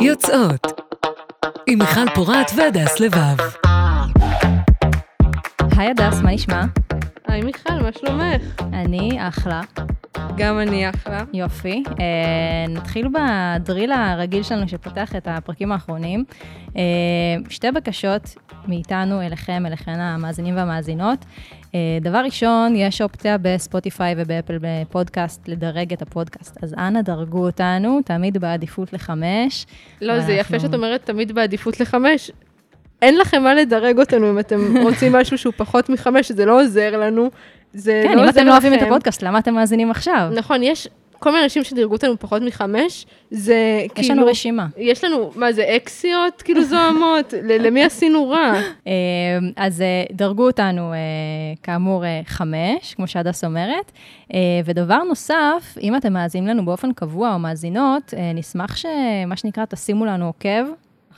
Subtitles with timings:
[0.00, 0.66] יוצאות
[1.66, 3.36] עם מיכל פורת והדס לבב.
[5.76, 6.62] היי הדס, מה נשמע?
[7.26, 8.62] היי מיכל, מה שלומך?
[8.72, 9.60] אני אחלה,
[10.40, 11.22] גם אני אחלה.
[11.32, 11.82] יופי.
[12.00, 12.04] אה,
[12.68, 16.24] נתחיל בדריל הרגיל שלנו שפותח את הפרקים האחרונים.
[16.76, 16.82] אה,
[17.48, 18.34] שתי בקשות
[18.68, 21.24] מאיתנו אליכם, אליכן המאזינים והמאזינות.
[21.74, 24.58] אה, דבר ראשון, יש אופציה בספוטיפיי ובאפל
[24.90, 26.64] פודקאסט לדרג את הפודקאסט.
[26.64, 29.66] אז אנא דרגו אותנו, תמיד בעדיפות לחמש.
[30.00, 32.30] לא, זה יפה ואנחנו- שאת אומרת תמיד בעדיפות לחמש.
[33.02, 36.96] אין לכם מה לדרג אותנו אם אתם רוצים משהו שהוא פחות מחמש, זה לא עוזר
[36.96, 37.30] לנו.
[37.74, 38.86] זה כן, לא אם עוזר אתם לא אוהבים את לכם.
[38.86, 40.30] הפודקאסט, למה אתם מאזינים עכשיו?
[40.34, 40.88] נכון, יש
[41.20, 43.54] כל מיני אנשים שדירגו אותנו פחות מחמש, זה
[43.94, 44.04] כאילו...
[44.04, 44.66] יש לנו רשימה.
[44.76, 47.34] יש לנו, מה זה, אקסיות כאילו זוהמות?
[47.64, 48.52] למי עשינו רע?
[48.86, 48.92] אה,
[49.56, 50.98] אז אה, דרגו אותנו, אה,
[51.62, 53.92] כאמור, חמש, כמו שהדס אומרת.
[54.64, 60.26] ודבר נוסף, אם אתם מאזינים לנו באופן קבוע או מאזינות, נשמח שמה שנקרא, תשימו לנו
[60.26, 60.64] עוקב,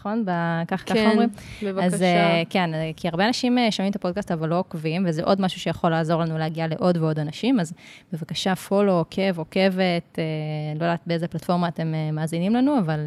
[0.03, 0.25] נכון?
[0.25, 1.28] ב- כך ככה כן, אומרים?
[1.62, 1.86] בבקשה.
[1.86, 5.22] אז אה, כן, אה, כי הרבה אנשים אה, שומעים את הפודקאסט אבל לא עוקבים, וזה
[5.22, 7.72] עוד משהו שיכול לעזור לנו להגיע לעוד ועוד אנשים, אז
[8.12, 10.19] בבקשה, פולו, עוקב, עוקבת,
[10.80, 12.98] לא יודעת באיזה פלטפורמה אתם מאזינים לנו, אבל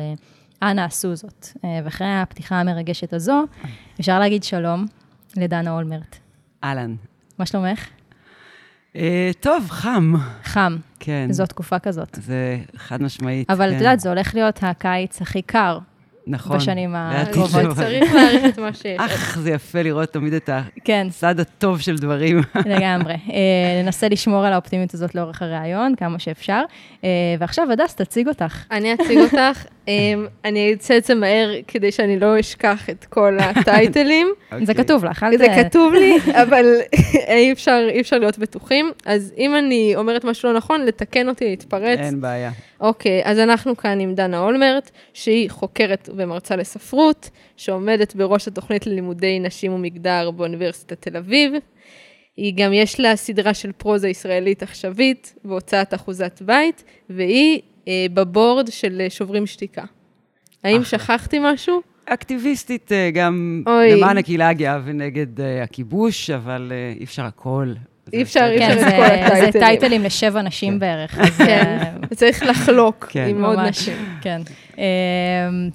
[0.62, 1.48] אנא עשו זאת.
[1.84, 3.44] ואחרי הפתיחה המרגשת הזו,
[4.00, 4.86] אפשר להגיד שלום
[5.38, 6.18] לדנה אולמרט.
[6.64, 6.96] אהלן.
[7.40, 7.88] מה שלומך?
[8.96, 10.14] אה, טוב, חם.
[10.44, 11.28] חם, כן.
[11.32, 12.20] זו תקופה כזאת.
[12.22, 13.50] זה חד משמעית.
[13.50, 13.76] אבל כן.
[13.76, 15.80] את יודעת, זה הולך להיות הקיץ הכי קר.
[16.28, 16.58] נכון.
[16.58, 17.76] בשנים הקרובות.
[17.76, 19.00] צריך להעריך את מה שיש.
[19.00, 20.50] אך, זה יפה לראות תמיד את
[20.84, 22.42] כן, הצד הטוב של דברים.
[22.66, 23.14] לגמרי.
[23.14, 26.62] אה, ננסה לשמור על האופטימיות הזאת לאורך הראיון, כמה שאפשר.
[27.04, 27.10] אה,
[27.40, 28.64] ועכשיו, הדס, תציג אותך.
[28.72, 29.66] אני אציג אותך.
[29.88, 34.28] אמ, אני אצא את זה מהר כדי שאני לא אשכח את כל הטייטלים.
[34.52, 34.76] זה אוקיי.
[34.86, 36.66] כתוב לך, אל זה ת- כתוב לי, אבל
[37.28, 38.92] אי אפשר, אי אפשר להיות בטוחים.
[39.06, 42.00] אז אם אני אומרת משהו לא נכון, לתקן אותי, להתפרץ.
[42.00, 42.52] אין בעיה.
[42.82, 49.40] אוקיי, אז אנחנו כאן עם דנה אולמרט, שהיא חוקרת ומרצה לספרות, שעומדת בראש התוכנית ללימודי
[49.40, 51.54] נשים ומגדר באוניברסיטת תל אביב.
[52.38, 57.60] היא גם יש לה סדרה של פרוזה ישראלית עכשווית והוצאת אחוזת בית, והיא
[58.14, 59.84] בבורד של אה, שוברים שתיקה.
[60.64, 61.00] האם אחלה.
[61.00, 61.82] שכחתי משהו?
[62.06, 63.96] אקטיביסטית אה, גם אוי.
[63.96, 67.74] למען הקהילה הגאה ונגד אה, הכיבוש, אבל אה, אי אפשר הכל.
[68.14, 68.50] אי אפשר.
[68.52, 69.68] אי כן, אפשר זה את כל זה הטייטלים.
[69.68, 71.18] טייטלים לשבע נשים בערך.
[71.20, 73.28] אז, כן, אה, צריך לחלוק כן.
[73.30, 73.98] עם עוד נשים.
[74.22, 74.42] כן.
[74.80, 74.84] אה,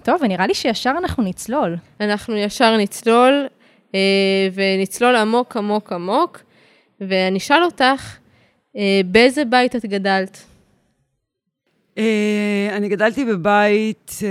[0.05, 1.77] טוב, ונראה לי שישר אנחנו נצלול.
[2.01, 3.47] אנחנו ישר נצלול,
[3.95, 4.01] אה,
[4.55, 6.41] ונצלול עמוק עמוק עמוק,
[7.01, 8.17] ואני אשאל אותך,
[8.77, 10.45] אה, באיזה בית את גדלת?
[11.99, 14.29] אה, אני גדלתי בבית אה,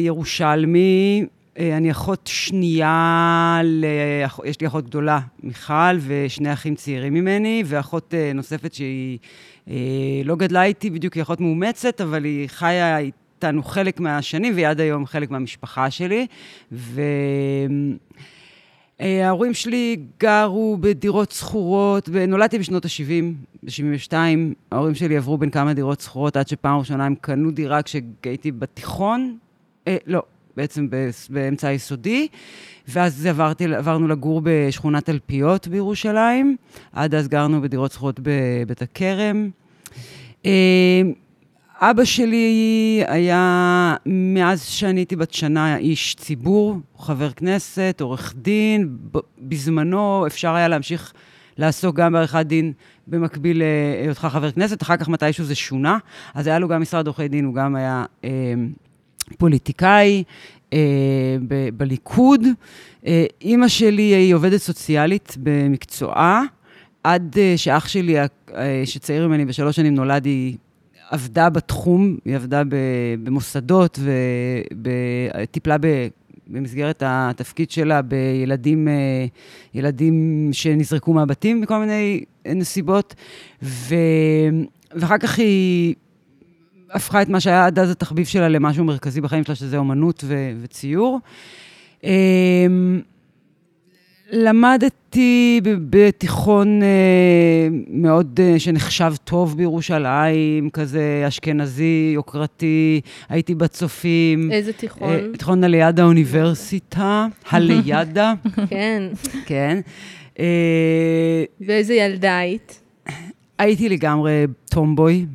[0.00, 1.24] ירושלמי.
[1.58, 8.14] אה, אני אחות שנייה, לאח- יש לי אחות גדולה, מיכל, ושני אחים צעירים ממני, ואחות
[8.34, 9.18] נוספת שהיא
[10.24, 14.80] לא גדלה איתי, בדיוק היא אחות מאומצת, אבל היא חיה איתנו חלק מהשנים, והיא עד
[14.80, 16.26] היום חלק מהמשפחה שלי.
[16.72, 17.02] ו...
[19.00, 23.24] אה, ההורים שלי גרו בדירות שכורות, נולדתי בשנות ה-70,
[23.62, 24.14] ב-72.
[24.72, 29.38] ההורים שלי עברו בין כמה דירות שכורות עד שפעם ראשונה הם קנו דירה כשהייתי בתיכון.
[29.88, 30.22] אה, לא,
[30.56, 30.88] בעצם
[31.30, 32.28] באמצע היסודי.
[32.88, 36.56] ואז עברתי, עברנו לגור בשכונת תלפיות בירושלים.
[36.92, 39.50] עד אז גרנו בדירות שכורות בבית הכרם.
[41.82, 48.96] אה, אבא שלי היה, מאז שאני הייתי בת שנה, איש ציבור, חבר כנסת, עורך דין.
[49.38, 51.12] בזמנו אפשר היה להמשיך
[51.58, 52.72] לעסוק גם בעריכת דין
[53.06, 53.62] במקביל
[54.00, 55.98] להיותך חבר כנסת, אחר כך מתישהו זה שונה.
[56.34, 58.30] אז היה לו גם משרד עורכי דין, הוא גם היה אה,
[59.38, 60.24] פוליטיקאי
[60.72, 60.78] אה,
[61.48, 62.42] ב- בליכוד.
[63.06, 66.42] אה, אימא שלי היא עובדת סוציאלית במקצועה.
[67.04, 68.26] עד אה, שאח שלי, אה,
[68.84, 70.56] שצעיר ממני בשלוש שנים נולד, היא
[71.10, 72.62] עבדה בתחום, היא עבדה
[73.22, 73.98] במוסדות
[75.34, 75.76] וטיפלה
[76.46, 79.26] במסגרת התפקיד שלה בילדים אה,
[79.74, 83.14] ילדים שנזרקו מהבתים מכל מיני נסיבות,
[83.62, 83.94] ו...
[84.94, 85.94] ואחר כך היא
[86.90, 90.52] הפכה את מה שהיה עד אז התחביב שלה למשהו מרכזי בחיים שלה, שזה אומנות ו-
[90.62, 91.18] וציור.
[94.32, 104.52] למדתי בתיכון אה, מאוד, אה, שנחשב טוב בירושלים, כזה אשכנזי, יוקרתי, הייתי בצופים.
[104.52, 105.08] איזה תיכון?
[105.08, 108.34] אה, תיכון הליד האוניברסיטה, הלידה,
[108.68, 109.02] כן.
[109.46, 109.80] כן.
[111.60, 112.80] ואיזה ילדה היית?
[113.58, 115.26] הייתי לגמרי טומבוי,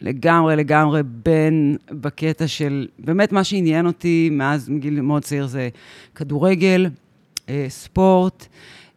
[0.00, 5.68] לגמרי, לגמרי בן בקטע של, באמת מה שעניין אותי מאז מגיל מאוד צעיר זה
[6.14, 6.86] כדורגל,
[7.48, 8.46] אה, ספורט.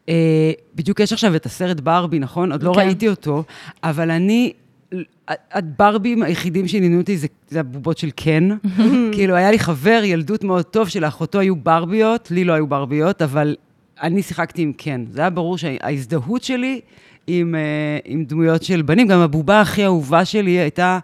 [0.10, 2.52] אה, בדיוק יש עכשיו את הסרט ברבי, נכון?
[2.52, 2.80] עוד לא כן.
[2.80, 3.44] ראיתי אותו,
[3.84, 4.54] אבל אני
[5.52, 8.50] הברבים היחידים שעניינו אותי זה, זה הבובות של קן.
[9.14, 13.56] כאילו, היה לי חבר ילדות מאוד טוב, שלאחותו היו ברביות, לי לא היו ברביות, אבל
[14.02, 15.06] אני שיחקתי עם קן.
[15.12, 16.82] זה היה ברור שההזדהות שלי
[17.28, 21.00] עם, uh, עם דמויות של בנים, גם הבובה הכי אהובה שלי הייתה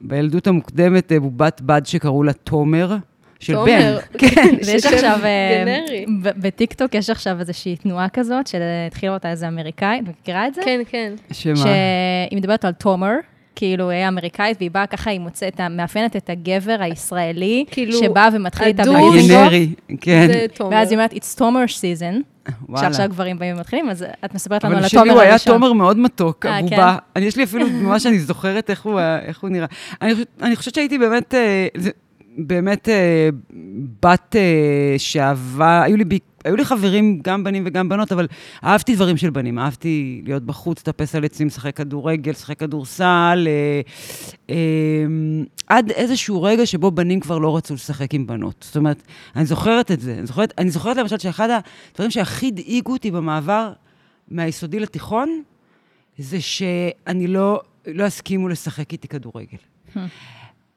[0.00, 2.96] בילדות המוקדמת אה, בובת בד שקראו לה תומר.
[3.40, 4.18] של תומר, בן.
[4.28, 4.54] כן.
[4.66, 6.06] ויש עכשיו, אה, גנרי.
[6.22, 10.60] בטיקטוק יש עכשיו איזושהי תנועה כזאת, שהתחילה אותה איזה אמריקאית, את מכירה את זה?
[10.64, 11.12] כן, כן.
[11.32, 11.56] שמה?
[11.56, 13.12] שהיא מדברת על תומר,
[13.56, 18.66] כאילו היא אמריקאית, והיא באה ככה, היא מוצאת, מאפיינת את הגבר הישראלי, כאילו, שבא ומתחיל
[18.66, 18.82] איתה.
[18.82, 19.68] בליבינגו, הגנרי,
[20.00, 20.26] כן.
[20.32, 20.70] זה תומר.
[20.76, 22.86] ואז היא אומרת, it's תומר season, וואלה.
[22.88, 25.52] שעכשיו גברים באים ומתחילים, אז את מספרת לנו אבל על שלי התומר הוא היה הראשון.
[25.52, 26.96] תומר מאוד מתוק, אה, הבובה.
[27.16, 29.66] אני, יש לי אפילו תנועה שאני זוכרת איך הוא, איך הוא נראה.
[30.02, 31.90] אני, חושבת- אני חושבת שהייתי באמת, אה, זה-
[32.38, 33.28] באמת אה,
[34.02, 36.04] בת אה, שאהבה, היו לי,
[36.44, 38.26] היו לי חברים, גם בנים וגם בנות, אבל
[38.64, 39.58] אהבתי דברים של בנים.
[39.58, 43.80] אהבתי להיות בחוץ, לטפס על עצים, לשחק כדורגל, לשחק כדורסל, אה,
[44.50, 44.54] אה,
[45.66, 48.64] עד איזשהו רגע שבו בנים כבר לא רצו לשחק עם בנות.
[48.66, 49.02] זאת אומרת,
[49.36, 50.14] אני זוכרת את זה.
[50.18, 51.48] אני זוכרת, אני זוכרת למשל שאחד
[51.90, 53.72] הדברים שהכי הדאיגו אותי במעבר
[54.28, 55.42] מהיסודי לתיכון,
[56.18, 59.58] זה שאני לא, לא יסכימו לשחק איתי כדורגל.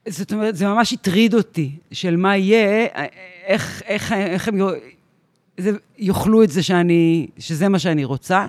[0.07, 2.87] זאת אומרת, זה ממש הטריד אותי, של מה יהיה,
[3.45, 4.57] איך, איך, איך הם
[5.57, 8.45] זה, יאכלו את זה שאני, שזה מה שאני רוצה.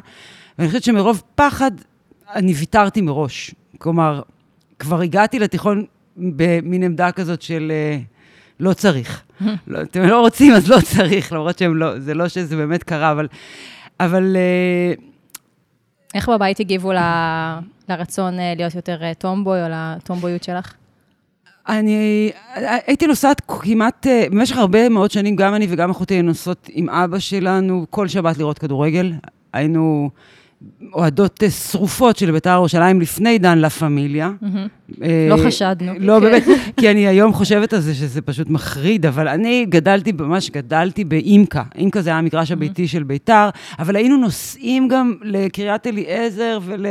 [0.58, 1.70] ואני חושבת שמרוב פחד,
[2.34, 3.54] אני ויתרתי מראש.
[3.78, 4.22] כלומר,
[4.78, 5.84] כבר הגעתי לתיכון
[6.16, 7.98] במין עמדה כזאת של אה,
[8.60, 9.22] לא צריך.
[9.66, 13.12] לא, אתם לא רוצים, אז לא צריך, למרות שהם לא, זה לא שזה באמת קרה,
[13.12, 13.28] אבל...
[14.00, 14.94] אבל אה,
[16.14, 17.58] איך בבית הגיבו ל-
[17.88, 20.74] לרצון אה, להיות יותר טומבוי, או לטומבויות שלך?
[21.68, 22.30] אני
[22.86, 26.88] הייתי נוסעת כמעט, אה, במשך הרבה מאוד שנים, גם אני וגם אחותי היינו נוסעות עם
[26.88, 29.12] אבא שלנו כל שבת לראות כדורגל.
[29.52, 30.10] היינו
[30.94, 34.30] אוהדות אה, שרופות של בית"ר ירושלים לפני דן לה פמיליה.
[35.02, 35.92] אה, לא חשדנו.
[35.98, 36.44] לא, באמת,
[36.76, 41.62] כי אני היום חושבת על זה שזה פשוט מחריד, אבל אני גדלתי, ממש גדלתי באימקה.
[41.74, 43.48] אימקה זה היה המגרש הביתי של בית"ר,
[43.78, 46.86] אבל היינו נוסעים גם לקריית אליעזר ול...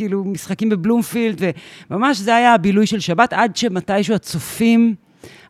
[0.00, 1.40] כאילו, משחקים בבלומפילד,
[1.90, 4.94] וממש זה היה הבילוי של שבת, עד שמתישהו הצופים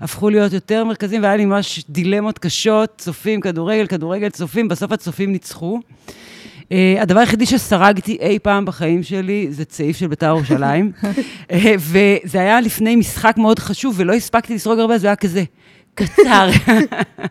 [0.00, 5.32] הפכו להיות יותר מרכזיים, והיה לי ממש דילמות קשות, צופים, כדורגל, כדורגל, צופים, בסוף הצופים
[5.32, 5.80] ניצחו.
[6.62, 10.92] Uh, הדבר היחידי שסרגתי אי פעם בחיים שלי זה צעיף של בית"ר ירושלים.
[11.02, 11.06] uh,
[11.90, 15.44] וזה היה לפני משחק מאוד חשוב, ולא הספקתי לסרוג הרבה, זה היה כזה
[15.94, 16.48] קצר.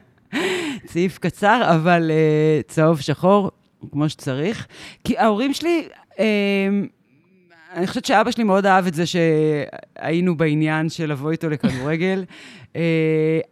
[0.91, 3.51] צעיף קצר, אבל uh, צהוב שחור,
[3.91, 4.67] כמו שצריך.
[5.03, 6.19] כי ההורים שלי, uh,
[7.73, 12.25] אני חושבת שאבא שלי מאוד אהב את זה שהיינו בעניין של לבוא איתו לכדורגל.
[12.73, 12.77] uh,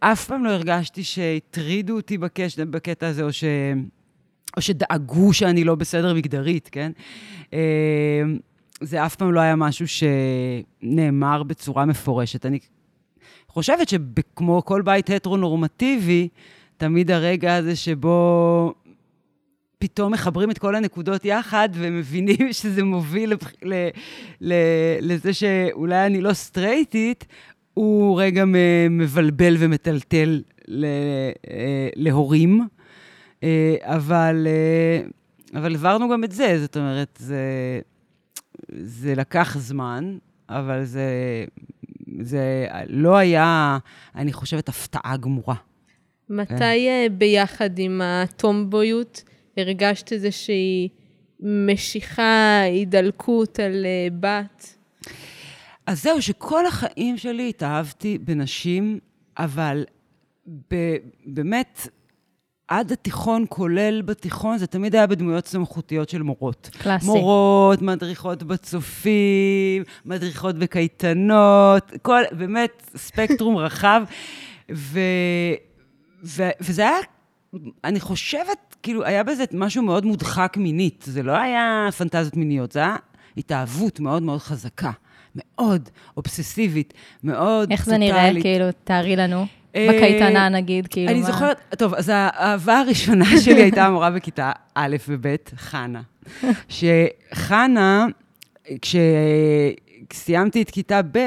[0.00, 3.44] אף פעם לא הרגשתי שהטרידו אותי בקש, בקטע הזה, או ש...
[4.56, 6.92] או שדאגו שאני לא בסדר מגדרית, כן?
[7.52, 7.58] אה,
[8.80, 12.46] זה אף פעם לא היה משהו שנאמר בצורה מפורשת.
[12.46, 12.58] אני
[13.48, 16.28] חושבת שכמו כל בית הטרו-נורמטיבי,
[16.76, 18.74] תמיד הרגע הזה שבו
[19.78, 23.52] פתאום מחברים את כל הנקודות יחד ומבינים שזה מוביל לבח...
[23.62, 23.88] ל...
[24.40, 24.54] ל...
[25.00, 27.26] לזה שאולי אני לא סטרייטית,
[27.74, 28.44] הוא רגע
[28.90, 30.84] מבלבל ומטלטל ל...
[31.50, 32.66] אה, להורים.
[33.42, 35.08] אה, אבל, אה,
[35.60, 37.40] אבל עברנו גם את זה, זאת אומרת, זה,
[38.82, 41.04] זה לקח זמן, אבל זה,
[42.20, 43.78] זה לא היה,
[44.14, 45.54] אני חושבת, הפתעה גמורה.
[46.30, 49.22] מתי אה, ביחד עם הטומבויות
[49.58, 50.88] הרגשת איזושהי
[51.40, 54.74] משיכה, הידלקות על אה, בת?
[55.86, 58.98] אז זהו, שכל החיים שלי התאהבתי בנשים,
[59.38, 59.84] אבל
[60.70, 60.74] ב,
[61.26, 61.88] באמת,
[62.68, 66.70] עד התיכון, כולל בתיכון, זה תמיד היה בדמויות סמכותיות של מורות.
[66.78, 67.06] קלאסי.
[67.06, 74.02] מורות, מדריכות בצופים, מדריכות בקייטנות, כל, באמת, ספקטרום רחב.
[74.72, 75.00] ו,
[76.24, 76.98] ו, וזה היה,
[77.84, 81.04] אני חושבת, כאילו, היה בזה משהו מאוד מודחק מינית.
[81.06, 82.96] זה לא היה פנטזיות מיניות, זה היה
[83.36, 84.90] התאהבות מאוד מאוד חזקה.
[85.34, 88.30] מאוד אובססיבית, מאוד איך זה נראה.
[88.40, 89.46] כאילו, תארי לנו.
[89.76, 91.26] אה, בקייטנה נגיד, כאילו, אני מה?
[91.26, 95.26] זוכרת, טוב, אז האהבה הראשונה שלי הייתה המורה בכיתה א' וב',
[95.56, 96.02] חנה.
[97.32, 98.06] שחנה,
[100.10, 101.18] כשסיימתי את כיתה ב',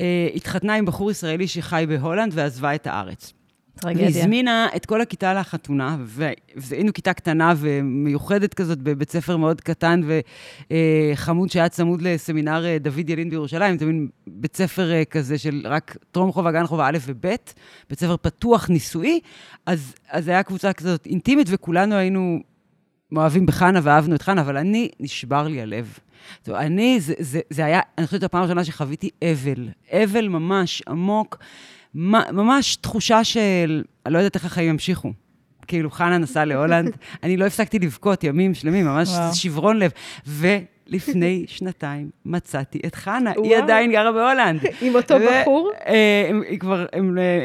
[0.00, 3.32] אה, התחתנה עם בחור ישראלי שחי בהולנד ועזבה את הארץ.
[3.80, 4.04] טרגדיה.
[4.04, 5.96] והזמינה את כל הכיתה לחתונה,
[6.56, 10.00] והיינו כיתה קטנה ומיוחדת כזאת בבית ספר מאוד קטן
[10.70, 15.62] וחמוד שהיה צמוד לסמינר אה, דוד ילין בירושלים, זה מין בית ספר אה, כזה של
[15.64, 17.26] רק טרום חובה, גן חובה א' וב',
[17.90, 19.20] בית ספר פתוח נישואי,
[19.66, 22.38] אז, אז היה קבוצה כזאת אינטימית וכולנו היינו
[23.12, 25.98] מאוהבים בחנה ואהבנו את חנה, אבל אני, נשבר לי הלב.
[26.42, 29.68] טוב, אני, זה, זה, זה היה, אני חושבת, הפעם הראשונה שחוויתי אבל.
[29.92, 31.38] אבל ממש עמוק,
[32.32, 35.12] ממש תחושה של, אני לא יודעת איך החיים ימשיכו.
[35.66, 39.34] כאילו, חנה נסעה להולנד, אני לא הפסקתי לבכות ימים שלמים, ממש וואו.
[39.34, 39.90] שברון לב.
[40.26, 40.46] ו...
[40.88, 44.60] לפני שנתיים מצאתי את חנה, היא עדיין גרה בהולנד.
[44.80, 45.70] עם אותו בחור?
[45.86, 46.86] אה, הם כבר,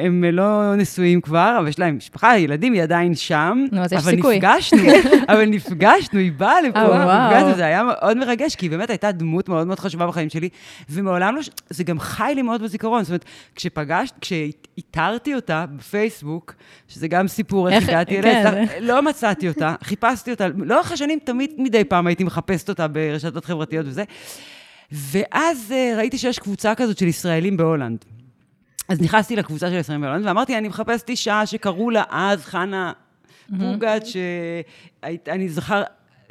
[0.04, 3.66] הם לא נשואים כבר, אבל יש להם משפחה, ילדים, היא עדיין שם.
[3.72, 4.40] נו, אז יש סיכוי.
[4.40, 4.80] אבל נפגשנו,
[5.32, 9.12] אבל נפגשנו, היא באה לפה, אה, נפגשנו, זה היה מאוד מרגש, כי היא באמת הייתה
[9.12, 10.50] דמות מאוד מאוד חשובה בחיים שלי,
[10.90, 13.04] ומעולם לא, זה גם חי לי מאוד בזיכרון.
[13.04, 16.54] זאת אומרת, כשפגשת, כשאיתרתי אותה בפייסבוק,
[16.88, 18.66] שזה גם סיפור איך הגעתי אליה, כן.
[18.82, 23.46] לא מצאתי אותה, חיפשתי אותה, לאורך השנים תמיד מדי פעם הייתי מחפשת אותה ברשת רשתות
[23.46, 24.04] חברתיות וזה.
[24.92, 28.06] ואז אה, ראיתי שיש קבוצה כזאת של ישראלים בהולנד.
[28.90, 32.94] אז נכנסתי לקבוצה של ישראלים בהולנד, ואמרתי, אני מחפשת אישה שקראו לה אז חנה
[33.60, 35.84] פוגת, שאני זכר...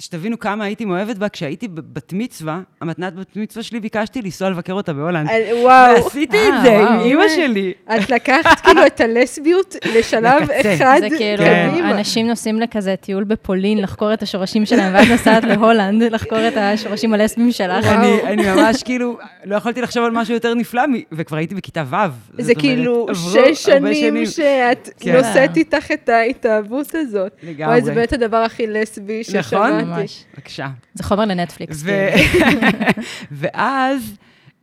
[0.03, 4.73] שתבינו כמה הייתי מאוהבת בה, כשהייתי בת מצווה, המתנת בת מצווה שלי, ביקשתי לנסוע לבקר
[4.73, 5.29] אותה בהולנד.
[5.63, 6.05] וואו.
[6.05, 7.73] ועשיתי את אה, זה עם אימא שלי.
[7.97, 11.45] את לקחת כאילו את הלסביות לשלב אחד זה כאילו,
[11.91, 17.15] אנשים נוסעים לכזה טיול בפולין, לחקור את השורשים שלהם, ואת נוסעת להולנד, לחקור את השורשים
[17.15, 17.87] הלסביים שלך.
[18.25, 20.83] אני ממש כאילו, לא יכולתי לחשוב על משהו יותר נפלא,
[21.13, 21.97] וכבר הייתי בכיתה ו'.
[22.43, 25.17] זה כאילו שש שנים שאת כן.
[25.17, 27.33] נושאת איתך את ההתאהבות הזאת.
[27.43, 27.83] לגמרי.
[27.83, 29.25] זה באמת הדבר הכי לסבי?
[29.25, 29.39] ששמעתי.
[29.39, 30.25] נכון, ממש.
[30.35, 30.69] בבקשה.
[30.95, 31.83] זה חומר לנטפליקס.
[31.83, 32.47] כאילו.
[33.31, 34.17] ואז...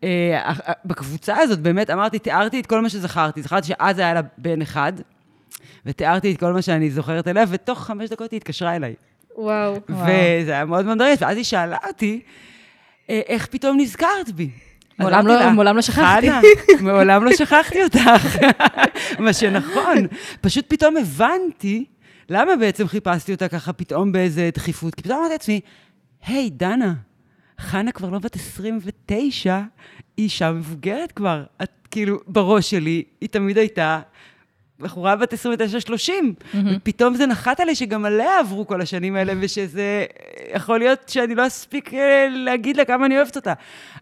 [0.03, 0.53] אה,
[0.85, 3.41] בקבוצה הזאת באמת אמרתי, תיארתי את כל מה שזכרתי.
[3.41, 4.93] זכרתי שאז היה לה בן אחד,
[5.85, 8.93] ותיארתי את כל מה שאני זוכרת אליה, ותוך חמש דקות היא התקשרה אליי.
[9.37, 9.75] וואו.
[9.89, 12.21] וזה היה מאוד מאוד מרגש, ואז היא שאלה אותי,
[13.09, 14.49] אה, איך פתאום נזכרת בי?
[14.99, 16.29] מעולם לא, מעולם לא שכחתי.
[16.29, 16.41] חנה,
[16.91, 17.99] מעולם לא שכחתי אותך.
[19.19, 20.07] מה שנכון,
[20.41, 21.85] פשוט פתאום הבנתי
[22.29, 24.95] למה בעצם חיפשתי אותה ככה פתאום באיזה דחיפות?
[24.95, 25.61] כי פתאום אמרתי לעצמי,
[26.25, 26.93] היי, דנה,
[27.59, 29.55] חנה כבר לא בת 29,
[30.17, 31.43] היא אישה מבוגרת כבר.
[31.63, 34.01] את כאילו, בראש שלי, היא תמיד הייתה
[34.79, 36.57] בחורה בת 29-30, mm-hmm.
[36.75, 40.05] ופתאום זה נחת עלי שגם עליה עברו כל השנים האלה, ושזה
[40.55, 43.53] יכול להיות שאני לא אספיק אה, להגיד לה כמה אני אוהבת אותה.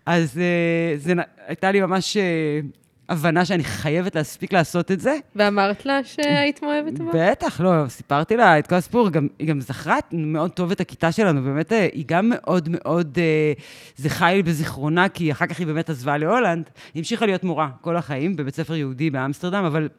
[0.06, 1.14] אז אה, זה
[1.48, 2.60] הייתה לי ממש אה,
[3.10, 5.18] הבנה שאני חייבת להספיק לעשות את זה.
[5.36, 7.12] ואמרת לה שהיית מאוהבת בה?
[7.14, 11.12] בטח, לא, סיפרתי לה את כל הסיפור, גם, היא גם זכרה מאוד טוב את הכיתה
[11.12, 13.54] שלנו, באמת, אה, היא גם מאוד מאוד, אה,
[13.96, 17.70] זה חי לי בזיכרונה, כי אחר כך היא באמת עזבה להולנד, היא המשיכה להיות מורה
[17.82, 19.90] כל החיים בבית ספר יהודי באמסטרדם, אבל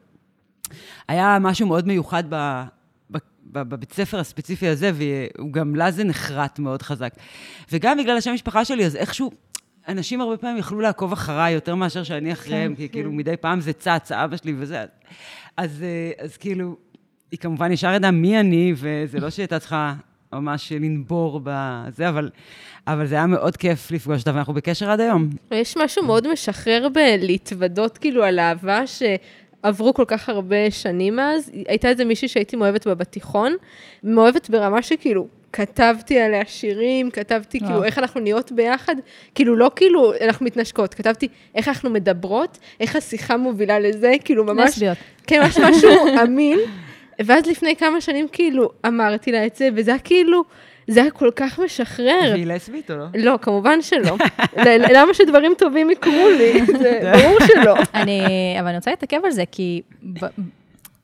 [1.07, 2.63] היה משהו מאוד מיוחד ב...
[3.51, 7.13] בבית ספר הספציפי הזה, והוא גם לה זה נחרט מאוד חזק.
[7.71, 9.31] וגם בגלל השם המשפחה שלי, אז איכשהו
[9.87, 13.17] אנשים הרבה פעמים יכלו לעקוב אחריי יותר מאשר שאני אחריהם, כן, כי כאילו כן.
[13.17, 14.85] מדי פעם זה צץ, אבא שלי וזה.
[15.57, 16.75] אז, אה, אז כאילו,
[17.31, 19.93] היא כמובן ישר ידעה מי אני, וזה לא שהיא הייתה צריכה
[20.33, 22.29] ממש לנבור בזה, אבל,
[22.87, 25.29] אבל זה היה מאוד כיף לפגוש אותה, ואנחנו בקשר עד היום.
[25.51, 29.03] יש משהו מאוד משחרר בלהתוודות כאילו על אהבה, ש...
[29.63, 33.55] עברו כל כך הרבה שנים מאז, הייתה איזה מישהי שהייתי מאוהבת בה בתיכון,
[34.03, 37.85] מאוהבת ברמה שכאילו, כתבתי עליה שירים, כתבתי כאילו אה.
[37.85, 38.95] איך אנחנו נהיות ביחד,
[39.35, 44.69] כאילו לא כאילו אנחנו מתנשקות, כתבתי איך אנחנו מדברות, איך השיחה מובילה לזה, כאילו ממש...
[44.69, 44.97] לסביות.
[45.27, 45.89] כן, ממש משהו
[46.23, 46.59] אמין.
[47.19, 50.43] ואז לפני כמה שנים כאילו אמרתי לה את זה, וזה היה כאילו...
[50.87, 52.31] זה היה כל כך משחרר.
[52.31, 53.05] והיא לסבית או לא?
[53.15, 54.15] לא, כמובן שלא.
[54.95, 56.65] למה שדברים טובים יקרו לי?
[56.81, 57.75] זה ברור שלא.
[57.93, 58.21] אני,
[58.59, 59.81] אבל אני רוצה להתעכב על זה, כי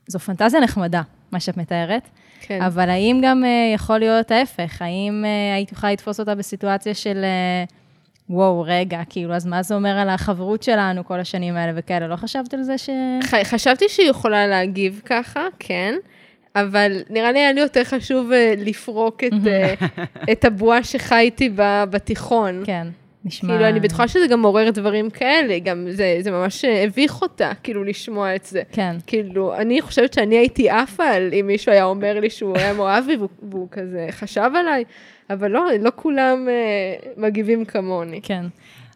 [0.08, 2.10] זו פנטזיה נחמדה, מה שאת מתארת.
[2.42, 2.62] כן.
[2.62, 4.82] אבל האם גם uh, יכול להיות ההפך?
[4.82, 7.26] האם uh, היית יכולה לתפוס אותה בסיטואציה של,
[7.68, 7.72] uh,
[8.30, 12.08] וואו, רגע, כאילו, אז מה זה אומר על החברות שלנו כל השנים האלה וכאלה?
[12.08, 12.90] לא חשבת על זה ש...
[13.24, 15.96] ח, חשבתי שהיא יכולה להגיב ככה, כן.
[16.56, 19.34] אבל נראה לי היה לי יותר חשוב לפרוק את,
[20.32, 21.50] את הבועה שחייתי
[21.90, 22.64] בתיכון.
[22.66, 22.88] כן.
[23.26, 23.50] נשמע...
[23.50, 27.84] כאילו, אני בטוחה שזה גם מעורר דברים כאלה, גם זה, זה ממש הביך אותה, כאילו,
[27.84, 28.62] לשמוע את זה.
[28.72, 28.96] כן.
[29.08, 33.06] כאילו, אני חושבת שאני הייתי עפה על אם מישהו היה אומר לי שהוא היה מאוהב
[33.06, 34.84] בי, והוא, והוא כזה חשב עליי,
[35.30, 38.20] אבל לא, לא כולם uh, מגיבים כמוני.
[38.24, 38.46] כן.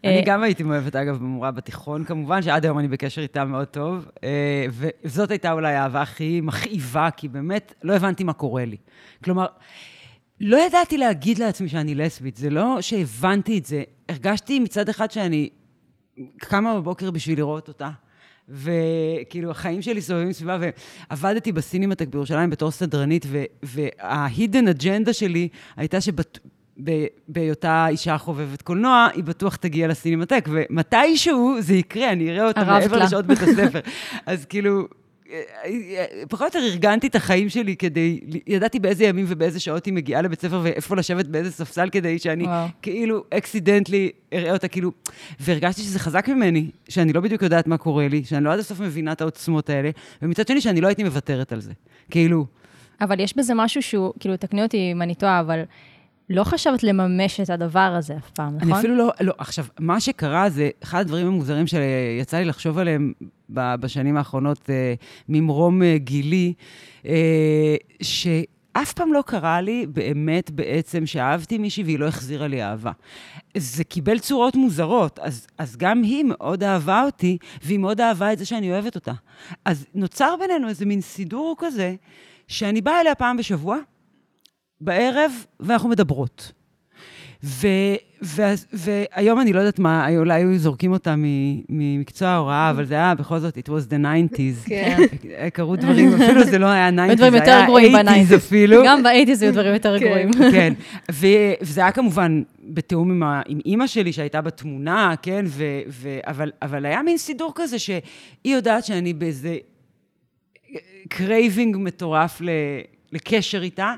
[0.04, 3.66] אני אה, גם הייתי מאוהבת, אגב, במורה בתיכון, כמובן, שעד היום אני בקשר איתה מאוד
[3.66, 4.66] טוב, אה,
[5.04, 8.76] וזאת הייתה אולי האהבה הכי מכאיבה, כי באמת לא הבנתי מה קורה לי.
[9.24, 9.46] כלומר,
[10.40, 13.82] לא ידעתי להגיד לעצמי שאני לסבית, זה לא שהבנתי את זה.
[14.08, 15.48] הרגשתי מצד אחד שאני
[16.38, 17.90] קמה בבוקר בשביל לראות אותה,
[18.48, 20.58] וכאילו החיים שלי סובבים סביבה,
[21.10, 23.26] ועבדתי בסינמטק בירושלים בתור סדרנית,
[23.62, 26.38] וה hidden agenda שלי הייתה שבת...
[27.28, 32.98] בהיותה אישה חובבת קולנוע, היא בטוח תגיע לסינמטק, ומתישהו זה יקרה, אני אראה אותה מעבר
[32.98, 33.80] לשעות בית הספר.
[34.26, 34.88] אז כאילו,
[36.28, 40.22] פחות או יותר ארגנתי את החיים שלי כדי, ידעתי באיזה ימים ובאיזה שעות היא מגיעה
[40.22, 42.68] לבית ספר ואיפה לשבת באיזה ספסל כדי שאני וואו.
[42.82, 44.92] כאילו accidentally אראה אותה, כאילו,
[45.40, 48.80] והרגשתי שזה חזק ממני, שאני לא בדיוק יודעת מה קורה לי, שאני לא עד הסוף
[48.80, 49.90] מבינה את העוצמות האלה,
[50.22, 51.72] ומצד שני שאני לא הייתי מוותרת על זה.
[52.10, 52.46] כאילו,
[53.00, 55.62] אבל יש בזה משהו שהוא, כאילו, תקני אותי אם אני טועה, אבל
[56.30, 58.68] לא חשבת לממש את הדבר הזה אף פעם, נכון?
[58.68, 63.12] אני אפילו לא, לא, עכשיו, מה שקרה זה, אחד הדברים המוזרים שיצא לי לחשוב עליהם
[63.50, 64.94] בשנים האחרונות, אה,
[65.28, 66.52] ממרום אה, גילי,
[67.06, 72.92] אה, שאף פעם לא קרה לי באמת בעצם שאהבתי מישהי והיא לא החזירה לי אהבה.
[73.56, 78.38] זה קיבל צורות מוזרות, אז, אז גם היא מאוד אהבה אותי, והיא מאוד אהבה את
[78.38, 79.12] זה שאני אוהבת אותה.
[79.64, 81.94] אז נוצר בינינו איזה מין סידור כזה,
[82.48, 83.76] שאני באה אליה פעם בשבוע,
[84.80, 86.52] בערב, ואנחנו מדברות.
[87.44, 87.66] ו,
[88.22, 91.14] ו, והיום אני לא יודעת מה, אולי היו זורקים אותה
[91.68, 94.68] ממקצוע ההוראה, אבל זה היה בכל זאת, it was the 90's.
[94.68, 94.96] כן.
[95.52, 98.34] קרו דברים, אפילו זה לא היה 90's, היו דברים זה היה גרועים 80's ב nineties.
[98.34, 98.82] אפילו.
[98.86, 100.04] גם ב eighties היו דברים יותר כן.
[100.06, 100.30] גרועים.
[100.52, 100.72] כן,
[101.10, 101.26] ו-
[101.62, 106.50] וזה היה כמובן בתיאום עם, ה- עם אימא שלי שהייתה בתמונה, כן, ו- ו- אבל,
[106.62, 108.00] אבל היה מין סידור כזה שהיא
[108.44, 109.56] יודעת שאני באיזה
[111.08, 112.48] craving מטורף ל-
[113.12, 113.94] לקשר איתה.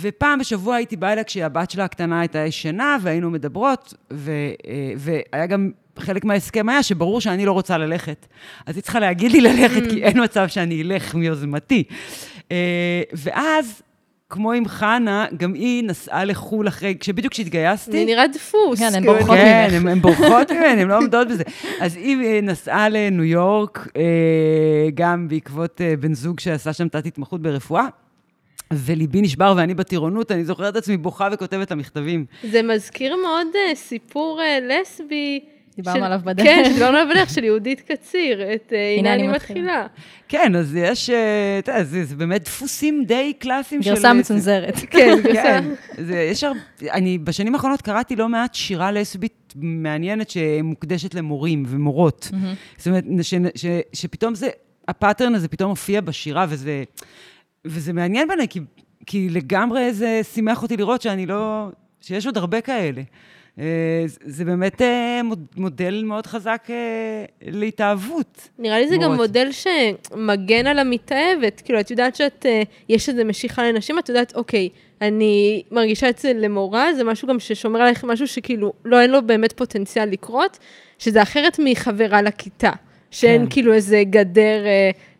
[0.00, 4.30] ופעם בשבוע הייתי באה אליה כשהבת שלה הקטנה הייתה ישנה, והיינו מדברות, ו,
[4.66, 8.26] אה, והיה גם, חלק מההסכם היה שברור שאני לא רוצה ללכת.
[8.66, 11.84] אז היא צריכה להגיד לי ללכת, כי אין מצב שאני אלך מיוזמתי.
[12.52, 12.56] אה,
[13.12, 13.82] ואז,
[14.30, 18.78] כמו עם חנה, גם היא נסעה לחו"ל אחרי, כשבדיוק כשהתגייסתי, אני רואה דפוס.
[18.78, 19.80] כן, הן כאילו, בורחות כן, ממך.
[19.82, 21.42] הן- הן בורחות ממני, הן לא עומדות בזה.
[21.80, 23.88] אז היא אה, נסעה לניו יורק,
[24.94, 27.86] גם בעקבות בן זוג שעשה שם תת-התמחות ברפואה,
[28.72, 32.24] וליבי נשבר ואני בטירונות, אני זוכרת את עצמי בוכה וכותבת את המכתבים.
[32.50, 35.40] זה מזכיר מאוד אה, סיפור אה, לסבי.
[35.76, 36.46] דיברנו של- עליו בדרך.
[36.46, 39.60] כן, שדיברנו עליו בדרך של יהודית קציר, את אה, הנה הנה אני אני מתחילה.
[39.60, 39.86] מתחילה.
[40.28, 41.10] כן, אז יש,
[41.58, 43.90] אתה יודע, זה, זה באמת דפוסים די קלאסיים של...
[43.90, 44.74] גרסה מצונזרת.
[44.90, 45.42] כן, גרסה.
[45.42, 45.64] כן,
[46.04, 46.60] זה, יש הרבה,
[46.92, 52.28] אני בשנים האחרונות קראתי לא מעט שירה לסבית מעניינת שמוקדשת למורים ומורות.
[52.78, 54.48] זאת אומרת, ש, ש, שפתאום זה,
[54.88, 56.84] הפאטרן הזה פתאום מופיע בשירה, וזה,
[57.66, 58.60] וזה מעניין בעיניי, כי,
[59.06, 61.66] כי לגמרי זה שימח אותי לראות שאני לא,
[62.00, 63.02] שיש עוד הרבה כאלה.
[63.58, 63.64] אה,
[64.06, 66.74] זה- באמת אה, מוד- מודל מאוד חזק אה,
[67.42, 68.48] להתאהבות.
[68.58, 69.16] נראה לי זה גם מורות.
[69.16, 71.60] מודל שמגן על המתאהבת.
[71.64, 72.46] כאילו, את יודעת שאת,
[72.88, 74.68] יש איזו משיכה לנשים, את יודעת, אוקיי,
[75.02, 79.26] אני מרגישה את זה למורה, זה משהו גם ששומר עלייך, משהו שכאילו, לא, אין לו
[79.26, 80.58] באמת פוטנציאל לקרות,
[80.98, 82.70] שזה אחרת מחברה לכיתה.
[83.10, 83.50] שאין כן.
[83.50, 84.64] כאילו איזה גדר.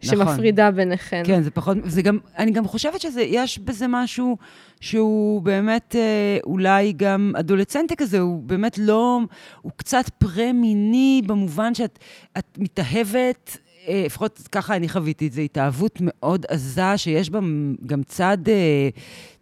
[0.07, 1.23] שמפרידה ביניכן.
[1.27, 4.37] כן, זה פחות, זה גם, אני גם חושבת שיש בזה משהו
[4.81, 9.21] שהוא באמת אה, אולי גם אדולצנטי כזה, הוא באמת לא,
[9.63, 11.99] הוא קצת פרה-מיני במובן שאת
[12.39, 13.57] את מתאהבת,
[13.89, 17.41] אה, לפחות ככה אני חוויתי את זה, התאהבות מאוד עזה, שיש בה
[17.87, 18.89] גם צד אה,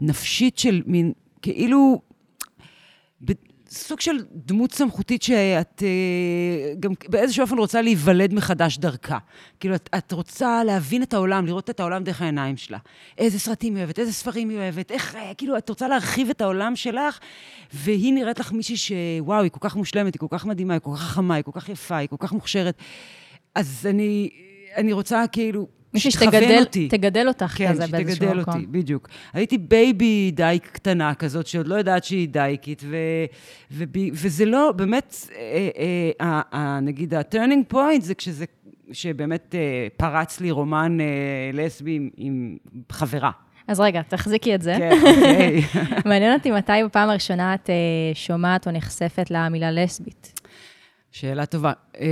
[0.00, 2.00] נפשית של מין, כאילו,
[3.24, 9.18] ב- סוג של דמות סמכותית שאת אה, גם באיזשהו אופן רוצה להיוולד מחדש דרכה.
[9.60, 12.78] כאילו, את, את רוצה להבין את העולם, לראות את העולם דרך העיניים שלה.
[13.18, 16.40] איזה סרטים היא אוהבת, איזה ספרים היא אוהבת, איך, אה, כאילו, את רוצה להרחיב את
[16.40, 17.18] העולם שלך,
[17.72, 20.90] והיא נראית לך מישהי שוואו, היא כל כך מושלמת, היא כל כך מדהימה, היא כל
[20.94, 22.78] כך חכמה, היא כל כך יפה, היא כל כך מוכשרת.
[23.54, 24.30] אז אני,
[24.76, 25.83] אני רוצה כאילו...
[25.94, 26.88] מישהי שתגדל אותי.
[26.88, 28.54] תגדל אותך כן, כזה באיזשהו שתגדל מקום.
[28.54, 29.08] אותי, בדיוק.
[29.32, 32.96] הייתי baby dyke קטנה כזאת, שעוד לא יודעת שהיא דייקית, ו,
[33.70, 38.44] ו, וזה לא, באמת, אה, אה, אה, אה, נגיד, ה-turning point זה כשזה,
[38.92, 41.06] שבאמת אה, פרץ לי רומן אה,
[41.52, 42.56] לסבי עם, עם
[42.92, 43.30] חברה.
[43.68, 44.74] אז רגע, תחזיקי את זה.
[44.78, 45.60] כן, אוקיי.
[46.10, 47.74] מעניין אותי מתי בפעם הראשונה את אה,
[48.14, 50.40] שומעת או נחשפת למילה לסבית.
[51.12, 51.72] שאלה טובה.
[52.00, 52.06] אמ,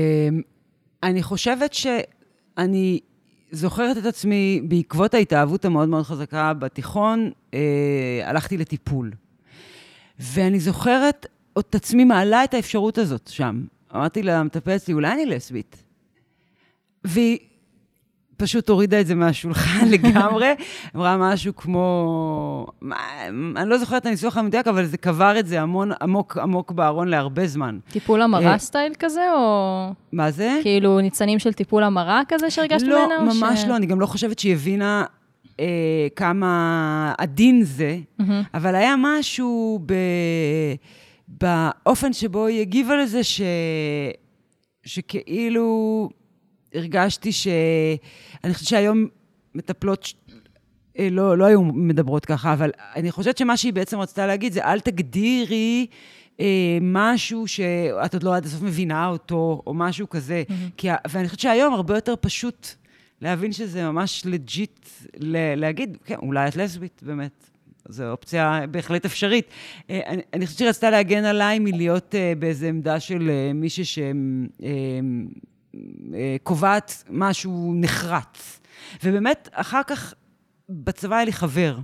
[1.02, 3.00] אני חושבת שאני
[3.52, 9.12] זוכרת את עצמי, בעקבות ההתאהבות המאוד מאוד חזקה בתיכון, אה, הלכתי לטיפול.
[10.18, 11.26] ואני זוכרת
[11.58, 13.64] את עצמי מעלה את האפשרות הזאת שם.
[13.94, 15.82] אמרתי למטפלת שלי, אולי אני לסבית?
[17.04, 17.38] והיא
[18.36, 20.54] פשוט הורידה את זה מהשולחן לגמרי,
[20.96, 22.66] אמרה משהו כמו...
[22.80, 22.96] מה,
[23.56, 27.08] אני לא זוכרת את הניסוח המדויק, אבל זה קבר את זה המון, עמוק עמוק בארון
[27.08, 27.78] להרבה זמן.
[27.90, 30.58] טיפול המרה אה, סטייל כזה, או מה זה?
[30.62, 33.16] כאילו ניצנים של טיפול המרה כזה שהרגשת לא, ממנה?
[33.16, 35.04] או ממש ש- לא, אני גם לא חושבת שהיא הבינה
[35.60, 35.66] אה,
[36.16, 38.42] כמה עדין זה, מהמם.
[38.54, 39.94] אבל היה משהו ב...
[41.28, 43.40] באופן שבו היא הגיבה לזה, ש...
[44.84, 46.08] שכאילו
[46.74, 47.48] הרגשתי ש...
[48.44, 49.06] אני חושבת שהיום
[49.54, 50.14] מטפלות ש...
[50.98, 54.64] אה, לא, לא היו מדברות ככה, אבל אני חושבת שמה שהיא בעצם רצתה להגיד זה,
[54.64, 55.86] אל תגדירי
[56.40, 60.42] אה, משהו שאת עוד לא עד הסוף מבינה אותו, או משהו כזה.
[60.76, 62.68] כי, ה- ואני חושבת שהיום הרבה יותר פשוט
[63.20, 64.88] להבין שזה ממש לג'יט
[65.56, 67.48] להגיד, כן, אולי את לסבית, באמת.
[67.88, 69.46] זו אופציה בהחלט אפשרית.
[69.90, 73.84] אה, אני, אני חושבת שרצתה להגן עליי מלהיות uh, באיזו עמדה של uh, מישהי
[75.72, 78.60] שקובעת משהו נחרץ.
[79.04, 80.14] ובאמת, אחר כך,
[80.68, 81.78] בצבא היה לי חבר.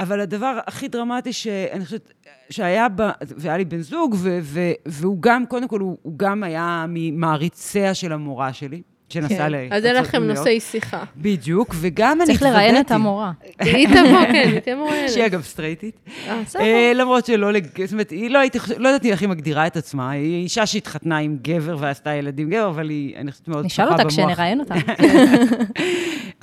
[0.00, 2.12] אבל הדבר הכי דרמטי שאני חושבת
[2.50, 7.94] שהיה, ב, והיה לי בן זוג, ו, והוא גם, קודם כל, הוא גם היה ממעריציה
[7.94, 8.82] של המורה שלי.
[9.08, 9.52] שנסע כן.
[9.52, 9.54] ל...
[9.70, 11.04] אז אין לכם נושאי שיחה.
[11.16, 13.32] בדיוק, וגם אני צריך לראיין את המורה.
[13.60, 15.10] היא תבוא, כן, היא תהיה מוראיינת.
[15.10, 16.00] שהיא אגב סטרייטית.
[16.28, 16.42] אה.
[16.60, 17.48] אה, למרות שלא,
[17.84, 21.18] זאת אומרת, היא לא הייתי, לא יודעת איך היא מגדירה את עצמה, היא אישה שהתחתנה
[21.18, 24.30] עם גבר ועשתה ילדים גבר, אבל היא, אני חושבת מאוד נשאל פתוחה אותה במוח.
[24.30, 24.74] כשנראיין אותה.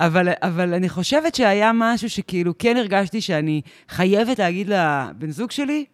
[0.42, 5.84] אבל, אני חושבת שהיה משהו שכאילו כן הרגשתי שאני חייבת להגיד לבן זוג שלי,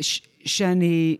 [0.00, 1.16] ש, שאני,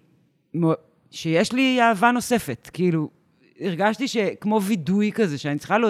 [1.11, 2.71] שיש לי אהבה נוספת.
[2.73, 3.18] כאילו,
[3.61, 5.89] הרגשתי שכמו וידוי כזה, שאני צריכה לו,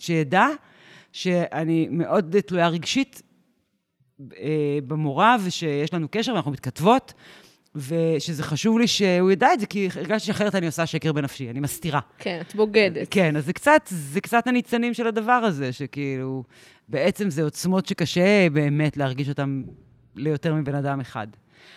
[0.00, 0.46] שידע
[1.12, 3.22] שאני מאוד תלויה רגשית
[4.38, 7.12] אה, במורה, ושיש לנו קשר ואנחנו מתכתבות,
[7.74, 11.60] ושזה חשוב לי שהוא ידע את זה, כי הרגשתי שאחרת אני עושה שקר בנפשי, אני
[11.60, 12.00] מסתירה.
[12.18, 13.08] כן, את בוגדת.
[13.10, 16.44] כן, אז זה קצת, זה קצת הניצנים של הדבר הזה, שכאילו,
[16.88, 19.62] בעצם זה עוצמות שקשה באמת להרגיש אותן
[20.16, 21.26] ליותר מבן אדם אחד.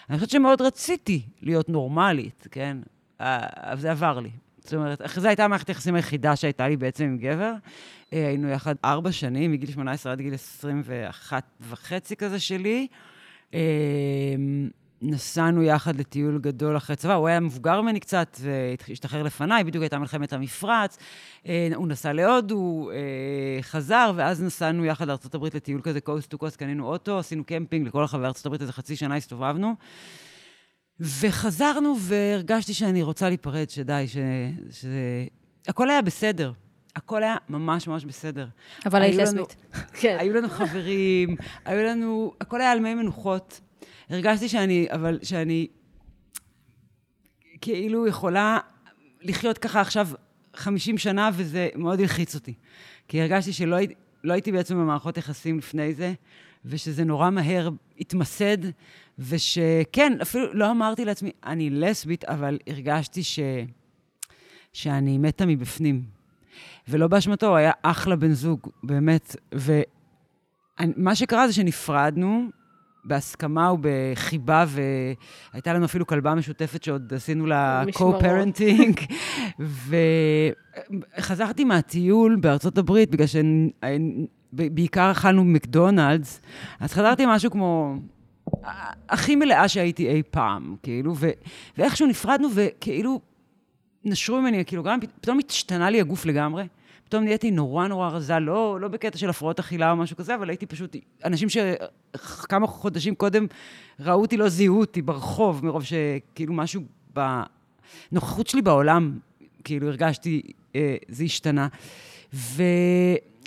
[0.09, 2.77] אני חושבת שמאוד רציתי להיות נורמלית, כן?
[3.21, 4.29] אה, אבל זה עבר לי.
[4.67, 7.53] זאת אומרת, אחרי זה הייתה המערכת היחסים היחידה שהייתה לי בעצם עם גבר.
[8.13, 12.87] אה, היינו יחד ארבע שנים, מגיל 18 עד גיל 21 וחצי כזה שלי.
[13.53, 13.59] אה,
[15.01, 19.99] נסענו יחד לטיול גדול אחרי צבא, הוא היה מבוגר ממני קצת והשתחרר לפניי, בדיוק הייתה
[19.99, 20.97] מלחמת המפרץ.
[21.47, 22.89] אה, הוא נסע להודו,
[23.61, 28.03] חזר, ואז נסענו יחד לארה"ב לטיול כזה, coast to coast, קנינו אוטו, עשינו קמפינג לכל
[28.03, 29.75] רוחב ארה"ב, איזה חצי שנה הסתובבנו.
[30.99, 34.17] וחזרנו והרגשתי שאני רוצה להיפרד, שדי, ש...
[34.71, 35.25] שזה...
[35.67, 36.51] הכל היה בסדר.
[36.95, 38.47] הכל היה ממש ממש בסדר.
[38.85, 39.55] אבל היית לסבית.
[40.01, 40.17] כן.
[40.19, 43.61] היו לנו חברים, היו לנו, הכל היה על מי מנוחות.
[44.09, 45.67] הרגשתי שאני, אבל שאני
[47.61, 48.59] כאילו יכולה
[49.21, 50.07] לחיות ככה עכשיו
[50.55, 52.53] 50 שנה, וזה מאוד הלחיץ אותי.
[53.07, 53.87] כי הרגשתי שלא הי-
[54.23, 56.13] לא הייתי בעצם במערכות יחסים לפני זה,
[56.67, 58.57] ושזה נורא מהר התמסד,
[59.19, 63.39] ושכן, אפילו לא אמרתי לעצמי, אני לסבית, אבל הרגשתי ש...
[64.73, 66.03] שאני מתה מבפנים.
[66.87, 69.35] ולא באשמתו, הוא היה אחלה בן זוג, באמת.
[69.53, 72.49] ומה שקרה זה שנפרדנו
[73.07, 74.65] בהסכמה ובחיבה,
[75.53, 79.13] והייתה לנו אפילו כלבה משותפת שעוד עשינו לה co-parenting.
[81.17, 86.41] וחזרתי מהטיול בארצות הברית, בגלל שבעיקר אכלנו מקדונלדס,
[86.79, 87.95] אז חזרתי משהו כמו...
[89.09, 91.29] הכי מלאה שהייתי אי פעם, כאילו, ו,
[91.77, 93.21] ואיכשהו נפרדנו, וכאילו
[94.05, 96.63] נשרו ממני הקילוגרם, פתאום השתנה לי הגוף לגמרי.
[97.07, 100.49] פתאום נהייתי נורא נורא רזה, לא, לא בקטע של הפרעות אכילה או משהו כזה, אבל
[100.49, 100.95] הייתי פשוט...
[101.25, 103.47] אנשים שכמה חודשים קודם
[103.99, 106.81] ראו אותי, לא זיהו אותי ברחוב, מרוב שכאילו משהו
[108.11, 109.19] בנוכחות שלי בעולם,
[109.63, 110.41] כאילו הרגשתי,
[110.75, 111.67] אה, זה השתנה.
[112.33, 112.63] ו,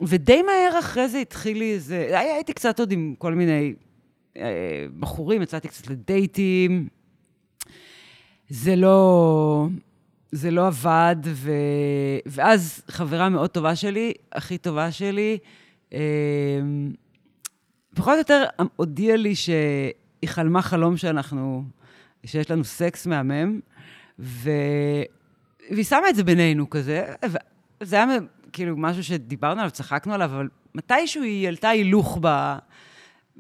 [0.03, 2.19] ודי מהר אחרי זה התחיל לי איזה...
[2.19, 3.75] הייתי קצת עוד עם כל מיני
[4.37, 6.89] אה, בחורים, יצאתי קצת לדייטים.
[8.49, 9.69] זה לא...
[10.33, 11.53] זה לא עבד, ו...
[12.27, 15.39] ואז חברה מאוד טובה שלי, הכי טובה שלי,
[15.93, 15.99] אה,
[17.95, 18.45] פחות או יותר
[18.77, 19.93] הודיעה לי שהיא
[20.27, 21.65] חלמה חלום שאנחנו,
[22.27, 23.61] שיש לנו סקס מהמם,
[24.19, 24.51] ו...
[25.71, 27.15] והיא שמה את זה בינינו כזה,
[27.81, 28.07] וזה היה
[28.53, 32.57] כאילו משהו שדיברנו עליו, צחקנו עליו, אבל מתישהו היא העלתה הילוך ב...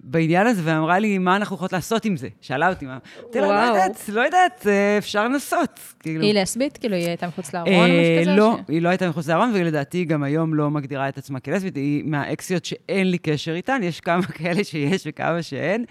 [0.05, 2.29] בעניין הזה, ואמרה לי, מה אנחנו יכולות לעשות עם זה?
[2.41, 2.99] שאלה אותי, מה?
[3.23, 3.53] אמרתי לה, לא.
[3.69, 5.81] יודעת, לא יודעת, אה, אפשר לנסות.
[6.01, 6.23] כאילו.
[6.25, 6.77] היא לסבית?
[6.77, 8.37] כאילו, היא הייתה מחוץ לארון, אה, משהו כזה?
[8.37, 11.41] לא, ש- היא לא הייתה מחוץ לארון, והיא לדעתי גם היום לא מגדירה את עצמה
[11.41, 15.85] כלסבית, היא מהאקסיות שאין לי קשר איתן, יש כמה כאלה שיש וכמה שאין.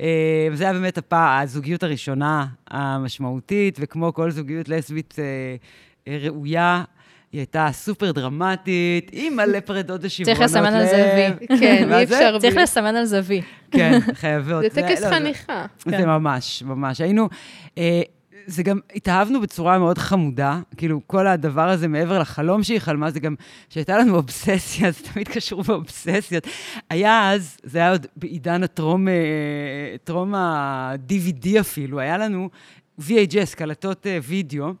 [0.00, 0.06] אה,
[0.52, 5.14] וזה היה באמת הפע, הזוגיות הראשונה המשמעותית, וכמו כל זוגיות לסבית
[6.08, 6.84] ראויה,
[7.32, 11.58] היא הייתה סופר דרמטית, עם מלא פרדות ושברונות צריך לסמן על זה וי.
[11.58, 12.14] כן, מה אי זה?
[12.14, 12.62] אפשר צריך בלי.
[12.62, 13.42] לסמן על זה וי.
[13.70, 14.62] כן, חייבות.
[14.62, 15.66] זה טקס לא, חניכה.
[15.84, 16.06] זה כן.
[16.08, 17.00] ממש, ממש.
[17.00, 17.28] היינו,
[17.78, 18.02] אה,
[18.46, 23.20] זה גם, התאהבנו בצורה מאוד חמודה, כאילו, כל הדבר הזה מעבר לחלום שהיא חלמה, זה
[23.20, 23.34] גם
[23.68, 26.46] שהייתה לנו אובססיה, זה תמיד קשור באובססיות.
[26.90, 29.14] היה אז, זה היה עוד בעידן הטרום, אה,
[30.04, 32.48] טרום ה-DVD אפילו, היה לנו
[33.00, 34.72] VHS, קלטות אה, וידאו.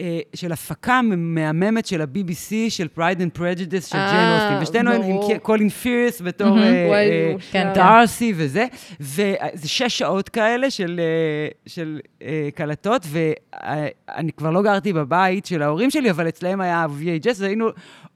[0.00, 4.62] אה, של הפקה מהממת של ה-BBC, של Pride and Prejudice של אה, ג'יין אוסטין.
[4.62, 5.32] ושתינו היינו ברור.
[5.32, 6.58] עם קולין פירס בתור.
[6.58, 8.66] אה, אה, דארסי וזה,
[9.00, 11.84] וזה שש שעות כאלה של, אה,
[12.22, 17.68] אה, קלטות, ואני כבר לא גרתי בבית של ההורים שלי, אבל אצלהם היה VHS, והיינו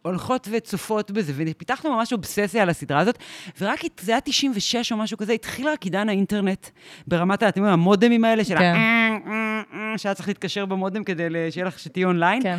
[0.02, 3.18] הולכות וצופות בזה, ופיתחנו ממש אובססיה על הסדרה הזאת,
[3.60, 6.66] ורק, הת- זה היה 96 או משהו כזה, התחיל רק עידן האינטרנט,
[7.06, 8.74] ברמת, אתם יודעים, המודמים האלה של כן.
[8.76, 9.98] ה...
[9.98, 12.56] שהיה צריך להתקשר במודם כדי שיהיה לך, שתהיי אונליין, כן.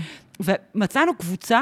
[0.75, 1.61] ומצאנו קבוצה,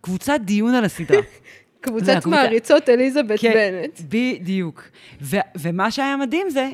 [0.00, 1.20] קבוצת דיון על הסדרה.
[1.80, 4.00] קבוצת מעריצות אליזבת כן, בנט.
[4.08, 4.84] בדיוק.
[5.22, 6.68] ו- ומה שהיה מדהים זה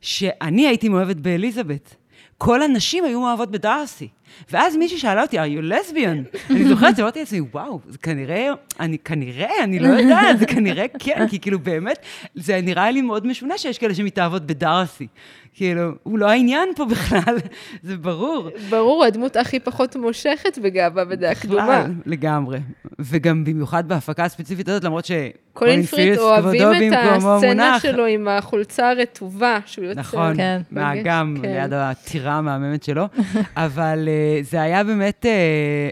[0.00, 1.94] שאני הייתי מאוהבת באליזבת.
[2.38, 4.08] כל הנשים היו מאוהבות בדארסי.
[4.50, 6.36] ואז מישהי שאלה אותי, are you lesbian?
[6.50, 8.48] אני זוכרת שאמרתי לעצמי, וואו, זה כנראה,
[8.80, 11.98] אני כנראה, אני לא יודעת, זה כנראה כן, כי כאילו באמת,
[12.34, 15.06] זה נראה לי מאוד משונה שיש כאלה שמתאהבות בדארסי.
[15.54, 17.36] כאילו, הוא לא העניין פה בכלל,
[17.82, 18.50] זה ברור.
[18.70, 21.86] ברור, הדמות הכי פחות מושכת בגאווה בדעה קדומה.
[22.06, 22.58] לגמרי.
[22.98, 25.12] וגם במיוחד בהפקה הספציפית הזאת, למרות ש...
[25.52, 27.80] קולין פירת' אוהבים את הסצנה.
[27.80, 30.00] שלו עם החולצה הרטובה שהוא יוצא.
[30.00, 30.36] נכון.
[30.70, 31.48] מהאגם, כן.
[31.48, 33.04] ליד הטירה המהממת שלו.
[33.56, 35.90] אבל אה, זה היה באמת, אה,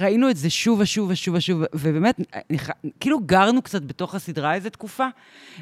[0.00, 2.16] ראינו את זה שוב ושוב ושוב ושוב, ובאמת,
[3.00, 5.06] כאילו גרנו קצת בתוך הסדרה איזה תקופה.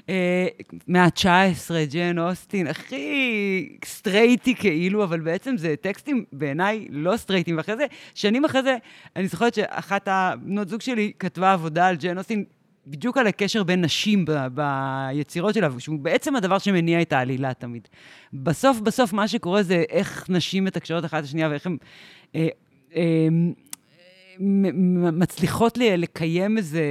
[0.09, 0.47] אה,
[0.89, 7.57] מאה ה-19, ג'יין אוסטן, הכי סטרייטי כאילו, אבל בעצם זה טקסטים בעיניי לא סטרייטים.
[7.57, 8.77] ואחרי זה, שנים אחרי זה,
[9.17, 12.45] אני זוכרת שאחת הבנות זוג שלי כתבה עבודה על ג'ן אוסטין.
[12.91, 17.89] בדיוק על הקשר בין נשים ב- ביצירות שלה, שהוא בעצם הדבר שמניע את העלילה תמיד.
[18.33, 21.77] בסוף, בסוף, מה שקורה זה איך נשים מתקשרות אחת לשנייה ואיך הן
[22.35, 22.49] אה,
[22.97, 23.29] אה,
[25.13, 26.83] מצליחות לקיים איזה,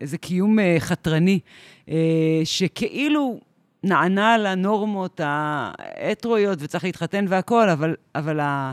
[0.00, 1.40] איזה קיום אה, חתרני,
[1.88, 3.40] אה, שכאילו
[3.84, 8.72] נענה לנורמות ההטרואיות וצריך להתחתן והכול, אבל, אבל ה,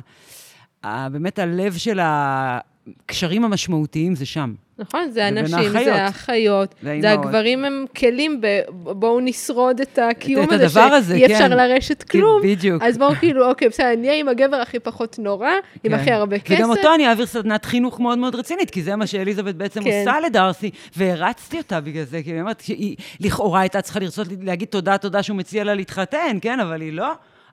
[0.84, 2.00] ה, באמת הלב של
[3.06, 4.54] הקשרים המשמעותיים זה שם.
[4.80, 5.74] נכון, זה האחיות.
[5.74, 7.12] זה האחיות, זה.
[7.12, 8.48] הגברים הם כלים ב...
[8.70, 11.52] בואו נשרוד את הקיום את הזה, הדבר הזה, שאי אפשר כן.
[11.52, 12.42] לרשת כן, כלום.
[12.44, 12.84] בדיוק.
[12.84, 15.50] אז בואו כאילו, אוקיי, בסדר, אני אהיה עם הגבר הכי פחות נורא,
[15.84, 15.94] עם כן.
[15.94, 16.60] הכי הרבה כסף.
[16.60, 20.00] וגם אותו אני אעביר סדנת חינוך מאוד מאוד רצינית, כי זה מה שאליזבת בעצם כן.
[20.00, 24.68] עושה לדארסי, והרצתי אותה בגלל זה, כי היא אומרת שהיא לכאורה הייתה צריכה לרצות להגיד
[24.68, 27.12] תודה, תודה שהוא מציע לה להתחתן, כן, אבל היא לא.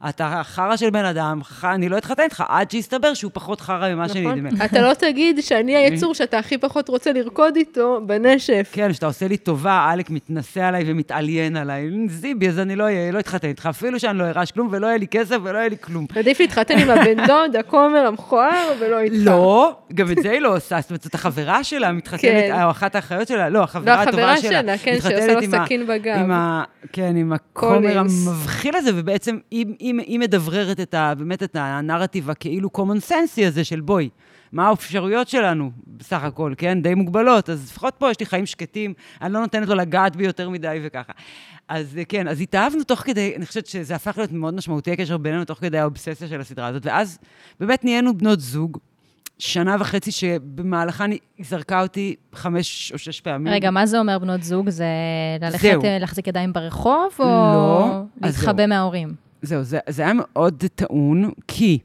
[0.09, 3.95] אתה חרא של בן אדם, ח- אני לא אתחתן איתך, עד שיסתבר שהוא פחות חרא
[3.95, 4.27] ממה נכון?
[4.27, 4.65] נדמה.
[4.65, 8.69] אתה לא תגיד שאני היצור שאתה הכי פחות רוצה לרקוד איתו בנשף.
[8.73, 11.91] כן, שאתה עושה לי טובה, עלק מתנשא עליי ומתעליין עליי.
[12.09, 15.07] זיבי, אז אני לא לא אתחתן איתך, אפילו שאני לא ארש כלום, ולא יהיה לי
[15.07, 16.07] כסף, ולא יהיה לי כלום.
[16.17, 19.15] עדיף להתחתן עם הבן דוד, הכומר, המכוער, ולא איתך.
[19.19, 20.81] לא, גם את זה היא לא עושה.
[20.81, 22.63] זאת אומרת, זאת החברה שלה מתחתנת, כן.
[22.63, 24.79] או אחת האחיות שלה, לא, לא, החברה הטובה החברה שלה.
[24.79, 26.29] כן, שעושה לו סכין בגב.
[26.93, 27.99] כן, עם הכומר.
[27.99, 33.47] המבחיל הזה, ובעצם היא, היא, היא מדבררת את ה, באמת את הנרטיב הכאילו common sense
[33.47, 34.09] הזה של בואי.
[34.53, 36.83] מה האפשרויות שלנו, בסך הכל, כן?
[36.83, 37.51] די מוגבלות.
[37.51, 40.81] אז לפחות פה יש לי חיים שקטים, אני לא נותנת לו לגעת בי יותר מדי
[40.83, 41.13] וככה.
[41.69, 45.45] אז כן, אז התאהבנו תוך כדי, אני חושבת שזה הפך להיות מאוד משמעותי, הקשר בינינו
[45.45, 46.87] תוך כדי האובססיה של הסדרה הזאת.
[46.87, 47.19] ואז
[47.61, 48.79] באמת נהיינו בנות זוג,
[49.39, 53.53] שנה וחצי שבמהלכה היא זרקה אותי חמש או שש פעמים.
[53.53, 54.71] רגע, מה זה אומר בנות זוג?
[54.71, 54.87] זה
[55.41, 55.83] ללכת זהו.
[56.01, 58.67] להחזיק ידיים ברחוב, או לא, להתחבא.
[58.67, 59.24] מההורים?
[59.45, 61.79] זהו, זה, זה היה מאוד טעון, כי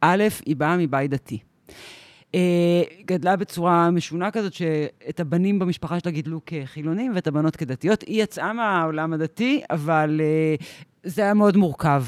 [0.00, 1.38] א', היא באה מבית דתי.
[2.34, 8.02] אה, גדלה בצורה משונה כזאת, שאת הבנים במשפחה שלה גידלו כחילונים ואת הבנות כדתיות.
[8.02, 10.54] היא יצאה מהעולם הדתי, אבל אה,
[11.04, 12.04] זה היה מאוד מורכב.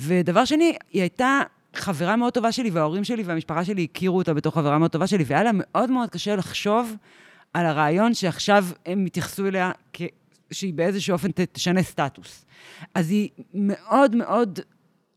[0.00, 1.40] ודבר שני, היא הייתה
[1.74, 5.24] חברה מאוד טובה שלי, וההורים שלי והמשפחה שלי הכירו אותה בתור חברה מאוד טובה שלי,
[5.26, 6.96] והיה לה מאוד מאוד קשה לחשוב
[7.54, 9.70] על הרעיון שעכשיו הם התייחסו אליה.
[10.52, 12.44] שהיא באיזשהו אופן תשנה סטטוס.
[12.94, 14.60] אז היא מאוד מאוד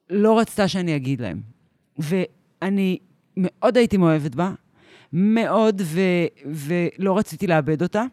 [0.10, 1.42] לא רצתה שאני אגיד להם.
[1.98, 2.98] ואני
[3.38, 4.52] מאוד הייתי מאוהבת בה,
[5.14, 6.00] מאוד, ו,
[6.46, 8.04] ולא רציתי לאבד אותה.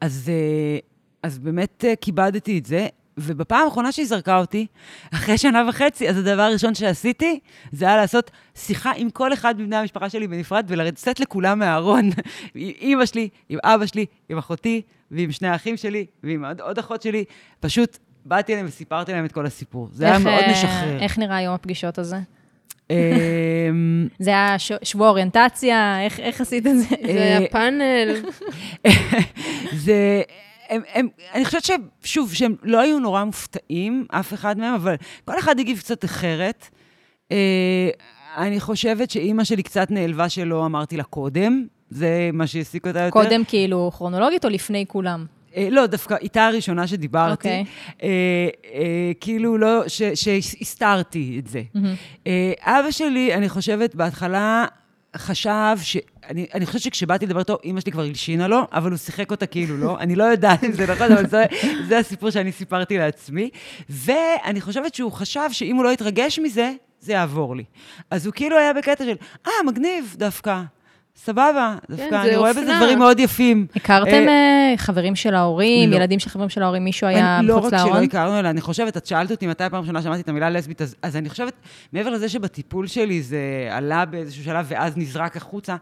[0.00, 0.78] אז, אה,
[1.22, 2.88] אז באמת אה, כיבדתי את זה,
[3.18, 4.66] ובפעם האחרונה שהיא זרקה אותי,
[5.14, 7.40] אחרי שנה וחצי, אז הדבר הראשון שעשיתי,
[7.72, 12.10] זה היה לעשות שיחה עם כל אחד מבני המשפחה שלי בנפרד, ולצאת לכולם מהארון.
[12.54, 16.78] עם אימא שלי, עם אבא שלי, עם אחותי, ועם שני האחים שלי, ועם עוד, עוד
[16.78, 17.24] אחות שלי.
[17.60, 19.88] פשוט באתי אליהם וסיפרתי להם את כל הסיפור.
[19.92, 20.98] זה היה איך, מאוד אה, משחרר.
[21.02, 22.16] איך נראה יום הפגישות הזה?
[22.90, 22.96] אמ,
[24.18, 26.04] זה היה ש- שבוע אוריינטציה?
[26.04, 26.84] איך, איך עשית את זה?
[26.88, 28.22] זה אה, היה פאנל.
[29.84, 30.22] זה...
[30.68, 31.62] הם, הם, אני חושבת
[32.02, 34.94] ששוב, שהם לא היו נורא מופתעים, אף אחד מהם, אבל
[35.24, 36.68] כל אחד הגיב קצת אחרת.
[37.32, 37.88] אה,
[38.36, 43.10] אני חושבת שאימא שלי קצת נעלבה שלא אמרתי לה קודם, זה מה שהעסיק אותה יותר.
[43.10, 45.26] קודם כאילו כרונולוגית או לפני כולם?
[45.56, 47.32] אה, לא, דווקא איתה הראשונה שדיברתי.
[47.32, 47.64] אוקיי.
[48.02, 48.08] אה,
[48.74, 51.62] אה, כאילו לא, ש- שהסתרתי את זה.
[52.26, 54.64] אה, אבא שלי, אני חושבת, בהתחלה
[55.16, 55.96] חשב ש...
[56.30, 59.46] אני, אני חושבת שכשבאתי לדבר איתו, אימא שלי כבר הלשינה לו, אבל הוא שיחק אותה
[59.46, 59.98] כאילו לא.
[60.00, 61.44] אני לא יודעת אם זה נכון, אבל זה,
[61.88, 63.50] זה הסיפור שאני סיפרתי לעצמי.
[63.88, 67.64] ואני חושבת שהוא חשב שאם הוא לא יתרגש מזה, זה יעבור לי.
[68.10, 69.14] אז הוא כאילו היה בקטע של,
[69.46, 70.62] אה, מגניב דווקא.
[71.16, 72.76] סבבה, דווקא זה אני רואה בזה.
[72.76, 73.66] דברים מאוד יפים.
[73.76, 75.96] הכרתם אה, אה, חברים של ההורים, לא.
[75.96, 78.04] ילדים של חברים של ההורים, מישהו היה אני, לא מחוץ רק שלא לארון?
[78.04, 80.96] הכרנו, אלא אני חושבת, את שאלת אותי מתי הפעם ראשונה שמעתי את המילה לסבית, אז,
[81.02, 81.52] אז אני חושבת,
[81.92, 85.76] מעבר לזה שבטיפול שלי זה עלה באיזשהו שלב ואז נזרק החוצה,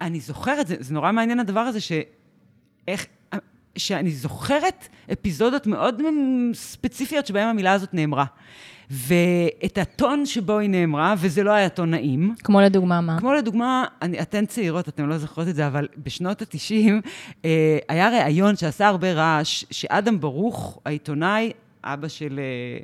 [0.00, 3.06] אני זוכרת, זה, זה נורא מעניין הדבר הזה, שאיך,
[3.76, 6.02] שאני זוכרת אפיזודות מאוד
[6.54, 8.24] ספציפיות שבהן המילה הזאת נאמרה.
[8.90, 12.34] ואת הטון שבו היא נאמרה, וזה לא היה טון נעים.
[12.44, 13.18] כמו לדוגמה מה?
[13.20, 16.92] כמו לדוגמה, אני, אתן צעירות, אתן לא זוכרות את זה, אבל בשנות ה-90
[17.44, 21.52] אה, היה ראיון שעשה הרבה רעש, שאדם ברוך, העיתונאי,
[21.84, 22.40] אבא של...
[22.40, 22.78] אה,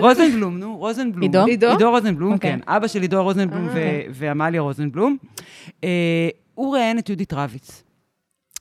[0.00, 1.22] רוזנבלום, נו, רוזנבלום.
[1.22, 1.44] עידו?
[1.46, 1.70] עידו?
[1.70, 2.52] עידו רוזנבלום, אוקיי.
[2.52, 2.58] כן.
[2.66, 3.72] אבא של עידו רוזנבלום אה.
[3.74, 5.16] ו- ועמליה רוזנבלום.
[5.84, 7.82] אה, הוא ראיין את יהודית רביץ,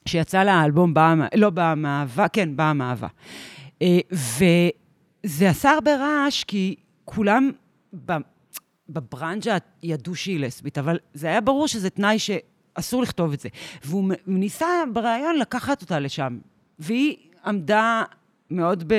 [0.06, 3.08] שיצא לה באה, מה- לא באה מאהבה, כן, באה מאהבה.
[3.82, 7.52] אה, וזה עשה הרבה רעש, כי כולם
[8.06, 8.14] ב-
[8.90, 13.50] בברנז'ה ידעו שהיא לסבית, אבל זה היה ברור שזה תנאי שאסור לכתוב את זה.
[13.86, 16.38] והוא ניסה בריאיון לקחת אותה לשם,
[16.80, 18.04] והיא עמדה
[18.52, 18.96] מאוד ב...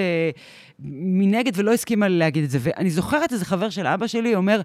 [0.78, 2.58] מנגד ולא הסכימה להגיד את זה.
[2.60, 4.60] ואני זוכרת איזה חבר של אבא שלי אומר,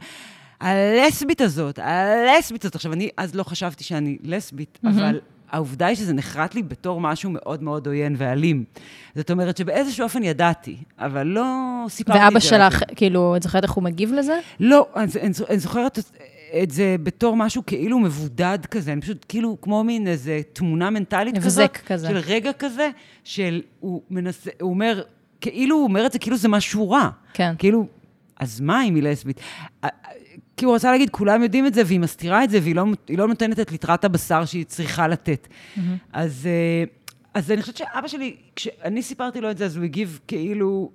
[0.60, 2.76] הלסבית הזאת, הלסבית הזאת.
[2.76, 5.20] עכשיו, אני אז לא חשבתי שאני לסבית, אבל
[5.52, 8.64] העובדה היא שזה נחרט לי בתור משהו מאוד מאוד עוין ואלים.
[9.16, 11.46] זאת אומרת שבאיזשהו אופן ידעתי, אבל לא
[11.90, 12.48] סיפרתי את ואבא זה.
[12.48, 14.40] שלך, כאילו, את זוכרת איך הוא מגיב לזה?
[14.60, 15.08] לא, אני,
[15.50, 16.00] אני, זוכרת
[16.64, 21.36] את, זה בתור משהו כאילו מבודד כזה, אני פשוט כאילו כמו מין איזה תמונה מנטלית
[21.36, 21.88] מבזק כזאת.
[21.88, 22.08] כזה.
[22.08, 22.90] של רגע כזה,
[23.24, 25.02] של הוא מנסה, הוא אומר,
[25.42, 27.10] כאילו הוא אומר את זה כאילו זה משהו רע.
[27.34, 27.54] כן.
[27.58, 27.88] כאילו,
[28.40, 29.42] אז מה אם היא לסבית?
[30.60, 33.28] כי הוא רצה להגיד, כולם יודעים את זה, והיא מסתירה את זה, והיא לא, לא
[33.28, 35.48] נותנת את ליטרת הבשר שהיא צריכה לתת.
[36.14, 36.84] אז, אה,
[37.34, 40.92] אז אני חושבת שאבא שלי, כשאני סיפרתי לו את זה, אז הוא הגיב כאילו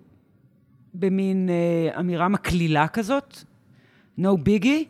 [0.95, 3.39] במין אה, אמירה מקלילה כזאת,
[4.21, 4.85] no biggie,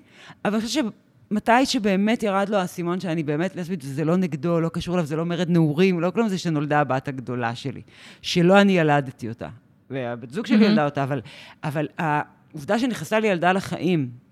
[0.44, 0.92] אבל אני חושבת
[1.32, 5.16] שמתי שבאמת ירד לו האסימון שאני באמת לסבית, וזה לא נגדו, לא קשור אליו, זה
[5.16, 7.82] לא מרד נעורים, לא כלום, זה שנולדה הבת הגדולה שלי,
[8.22, 9.48] שלא אני ילדתי אותה.
[9.90, 11.20] והבת זוג שלי ילדה אותה, אבל,
[11.64, 14.23] אבל העובדה שנכנסה לי ילדה לחיים,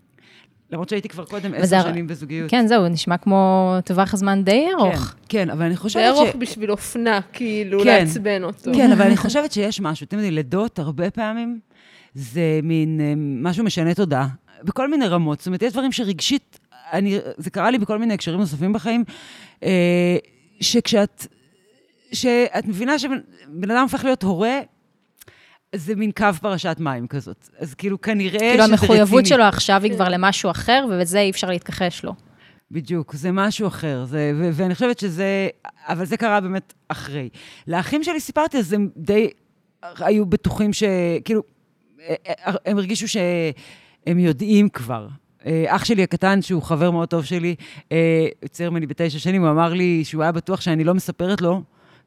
[0.72, 2.50] למרות שהייתי כבר קודם עשר שנים בזוגיות.
[2.50, 5.00] כן, זהו, נשמע כמו טווח הזמן די ארוך.
[5.00, 6.18] כן, כן, אבל אני חושבת ש...
[6.18, 7.86] ארוך בשביל אופנה, כאילו, כן.
[7.86, 8.70] לעצבן אותו.
[8.74, 10.04] כן, אבל אני חושבת שיש משהו.
[10.04, 11.60] אתם יודעים, לידות הרבה פעמים
[12.14, 14.28] זה מין אה, משהו משנה תודעה,
[14.62, 15.38] בכל מיני רמות.
[15.38, 16.58] זאת אומרת, יש דברים שרגשית,
[16.92, 19.04] אני, זה קרה לי בכל מיני הקשרים נוספים בחיים,
[19.62, 20.16] אה,
[20.60, 21.26] שכשאת,
[22.12, 24.60] שאת מבינה שבן אדם הופך להיות הורה,
[25.74, 27.48] זה מין קו פרשת מים כזאת.
[27.58, 28.72] אז כאילו, כנראה שזה כאילו, רציני.
[28.72, 32.14] המחויבות שלו עכשיו היא כבר למשהו אחר, ובזה אי אפשר להתכחש לו.
[32.70, 35.48] בדיוק, זה משהו אחר, זה, ו- ואני חושבת שזה,
[35.80, 37.28] אבל זה קרה באמת אחרי.
[37.66, 39.30] לאחים שלי סיפרתי, אז הם די
[39.98, 40.82] היו בטוחים ש...
[41.24, 41.42] כאילו,
[42.66, 45.08] הם הרגישו שהם יודעים כבר.
[45.46, 47.54] אה, אח שלי הקטן, שהוא חבר מאוד טוב שלי,
[47.92, 51.62] אה, יוצר ממני בתשע שנים, הוא אמר לי שהוא היה בטוח שאני לא מספרת לו,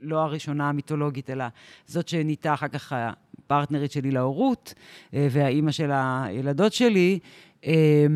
[0.03, 1.45] לא הראשונה המיתולוגית, אלא
[1.87, 4.75] זאת שנהייתה אחר כך הפרטנרית שלי להורות,
[5.15, 7.19] אה, והאימא של הילדות שלי,
[7.67, 8.07] אה,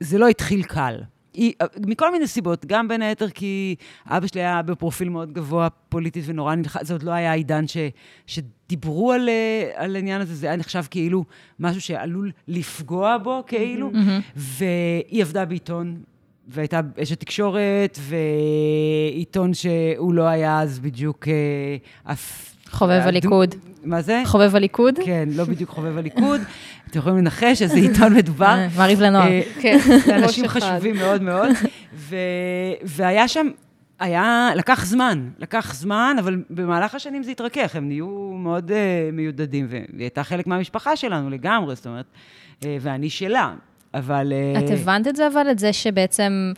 [0.00, 1.00] זה לא התחיל קל.
[1.34, 1.52] היא,
[1.86, 3.74] מכל מיני סיבות, גם בין היתר כי
[4.06, 7.76] אבא שלי היה בפרופיל מאוד גבוה פוליטית ונורא נלחץ, זה עוד לא היה העידן ש,
[8.26, 11.24] שדיברו על, אה, על העניין הזה, זה היה נחשב כאילו
[11.58, 13.92] משהו שעלול לפגוע בו, כאילו,
[14.36, 16.02] והיא עבדה בעיתון,
[16.48, 21.32] והייתה אשת תקשורת, ועיתון שהוא לא היה אז בדיוק אה,
[22.12, 22.54] אף...
[22.70, 23.54] חובב הדו- הליכוד.
[23.84, 24.22] מה זה?
[24.26, 24.98] חובב הליכוד?
[25.04, 26.40] כן, לא בדיוק חובב הליכוד.
[26.90, 28.46] אתם יכולים לנחש איזה עיתון מדובר.
[28.46, 29.28] אה, מעריב לנוער.
[29.28, 29.78] אה, כן,
[30.14, 30.48] אנשים.
[30.48, 31.48] חשובים מאוד מאוד.
[32.82, 33.46] והיה שם,
[34.00, 38.70] היה, לקח זמן, לקח זמן, אבל במהלך השנים זה התרכך, הם נהיו מאוד
[39.12, 42.06] מיודדים, והיא הייתה חלק מהמשפחה שלנו לגמרי, זאת אומרת,
[42.80, 43.54] ואני שלה,
[43.98, 44.32] אבל...
[44.32, 46.52] אה, את הבנת את זה, אבל, את זה שבעצם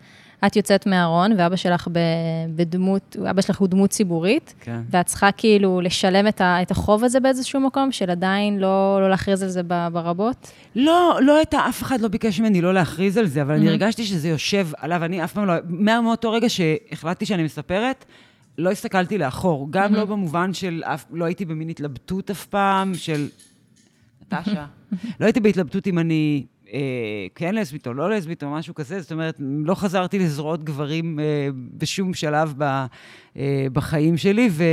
[0.47, 1.89] את יוצאת מהארון, ואבא שלך
[2.57, 4.81] בדמות, אבא שלך הוא דמות ציבורית, כן.
[4.91, 9.11] ואת צריכה כאילו לשלם את, ה, את החוב הזה באיזשהו מקום, של עדיין לא, לא
[9.11, 9.63] להכריז על זה
[9.93, 10.51] ברבות?
[10.77, 13.71] לא, לא הייתה, אף אחד לא ביקש ממני לא להכריז על זה, אבל אני Mhm.
[13.71, 15.05] הרגשתי שזה יושב עליו.
[15.05, 15.55] אני אף פעם לא...
[16.03, 18.05] מאותו רגע שהחלטתי שאני מספרת,
[18.59, 19.67] לא הסתכלתי לאחור.
[19.71, 19.97] גם Mhm.
[19.97, 20.83] לא במובן של...
[20.85, 23.27] אף, לא הייתי במין התלבטות אף פעם, של...
[24.33, 24.65] נטשה.
[25.21, 29.01] לא הייתי בהתלבטות אם אני אה, כן לסבית או לא לסבית או משהו כזה.
[29.01, 32.63] זאת אומרת, לא חזרתי לזרועות גברים אה, בשום שלב ב,
[33.37, 34.65] אה, בחיים שלי, ו...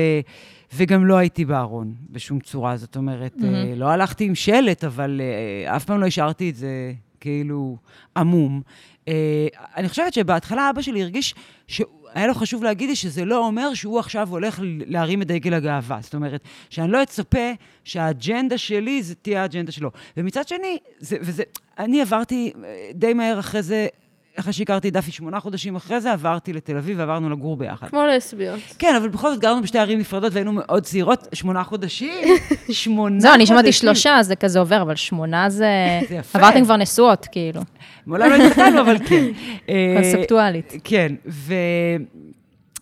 [0.73, 2.77] וגם לא הייתי בארון בשום צורה.
[2.77, 3.45] זאת אומרת, mm-hmm.
[3.45, 7.77] אה, לא הלכתי עם שלט, אבל אה, אף פעם לא השארתי את זה כאילו
[8.17, 8.61] עמום.
[9.07, 11.35] אה, אני חושבת שבהתחלה אבא שלי הרגיש
[11.67, 15.99] שהיה לו חשוב להגיד לי שזה לא אומר שהוא עכשיו הולך להרים את דגל הגאווה.
[16.01, 17.51] זאת אומרת, שאני לא אצפה
[17.83, 19.91] שהאג'נדה שלי זה תהיה האג'נדה שלו.
[20.17, 21.43] ומצד שני, זה, וזה,
[21.79, 23.87] אני עברתי אה, די מהר אחרי זה,
[24.35, 27.87] אחרי שהכרתי את דפי שמונה חודשים אחרי זה, עברתי לתל אביב ועברנו לגור ביחד.
[27.87, 28.59] כמו לסביות.
[28.79, 32.27] כן, אבל בכל זאת גרנו בשתי ערים נפרדות והיינו מאוד צעירות, שמונה חודשים,
[32.71, 33.81] שמונה זהו, אני שמעתי חודשים.
[33.81, 35.65] שלושה, אז זה כזה עובר, אבל שמונה זה...
[36.09, 36.39] זה יפה.
[36.39, 37.61] עברתם כבר נשואות, כאילו,
[38.05, 39.25] מעולם לא התחתנו, אבל כן.
[39.69, 40.73] אה, קונספטואלית.
[40.83, 41.53] כן, ו...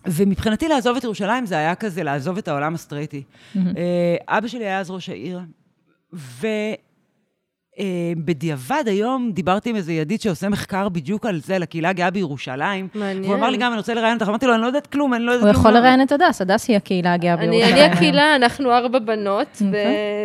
[0.06, 3.22] ומבחינתי לעזוב את ירושלים זה היה כזה לעזוב את העולם הסטרייטי.
[3.56, 5.40] אה, אבא שלי היה אז ראש העיר,
[8.16, 12.88] ובדיעבד היום דיברתי עם איזה ידיד שעושה מחקר בדיוק על זה, לקהילה הגאה בירושלים.
[12.94, 13.24] מעניין.
[13.24, 15.22] הוא אמר לי גם, אני רוצה לראיין אותך, אמרתי לו, אני לא יודעת כלום, אני
[15.24, 15.60] לא יודעת הוא כלום.
[15.60, 17.72] יכול מה." לראיין את הדס, הדס היא הקהילה הגאה בירושלים.
[17.74, 19.62] אני הקהילה, אנחנו ארבע בנות.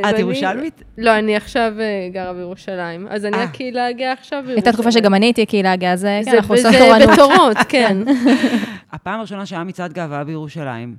[0.09, 0.83] את ירושלמית?
[0.97, 3.07] לא, אני עכשיו אה, גרה בירושלים.
[3.09, 3.43] אז אני אה.
[3.43, 4.57] הקהילה הגאה עכשיו בירושלים.
[4.57, 7.09] הייתה תקופה שגם אני הייתי הקהילה הגאה, זה, כן, זה- אנחנו וזה תורנות.
[7.09, 7.97] בתורות, כן.
[8.91, 10.95] הפעם הראשונה שהיה מצעד גאווה בירושלים,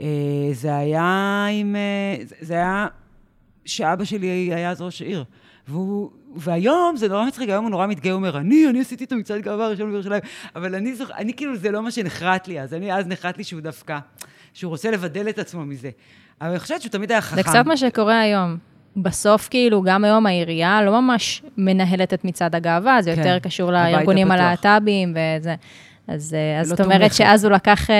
[0.00, 0.04] אה,
[0.52, 1.76] זה היה עם...
[1.76, 2.86] אה, זה- זה היה
[3.64, 5.24] שאבא שלי היה אז ראש העיר.
[5.68, 9.12] והוא, והיום זה נורא מצחיק, היום הוא נורא מתגאה, הוא אומר, אני, אני עשיתי את
[9.12, 10.20] המצעד גאווה הראשון בירושלים.
[10.56, 12.74] אבל אני זוכר, אני כאילו, זה לא מה שנחרט לי אז.
[12.74, 13.98] אני, אז נחרט לי שהוא דווקא,
[14.54, 15.90] שהוא רוצה לבדל את עצמו מזה.
[16.40, 17.36] אבל אני חושבת שהוא תמיד היה חכם.
[17.36, 18.56] זה קצת מה שקורה היום.
[18.96, 23.70] בסוף, כאילו, גם היום העירייה לא ממש מנהלת את מצעד הגאווה, זה כן, יותר קשור
[23.72, 24.30] לארגונים.
[24.30, 25.54] הלהט"בים וזה.
[26.08, 27.14] אז אה, אז זאת אומרת.
[27.14, 27.94] שאז הוא לקח אה,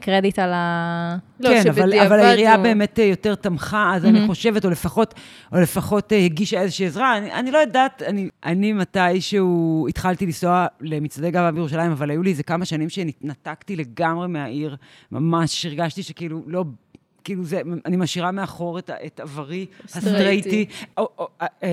[0.00, 1.16] קרדיט על ה...
[1.40, 5.14] לא, כן, אבל, העירייה הוא- באמת אה, יותר תמכה, אז אני חושבת, או לפחות,
[5.52, 7.16] או לפחות הגישה איזושהי עזרה.
[7.18, 12.30] אני, אני לא יודעת, אני, אני מתישהו התחלתי לנסוע למצעדי גאווה בירושלים, אבל היו לי
[12.30, 14.76] איזה כמה שנים שהתנתקתי לגמרי מהעיר.
[15.12, 16.64] ממש הרגשתי שכאילו לא...
[17.24, 20.08] כאילו זה, אני משאירה מאחור את, את עברי הסטרייטי.
[20.08, 20.66] הסטרייטי.
[20.96, 21.28] או, או,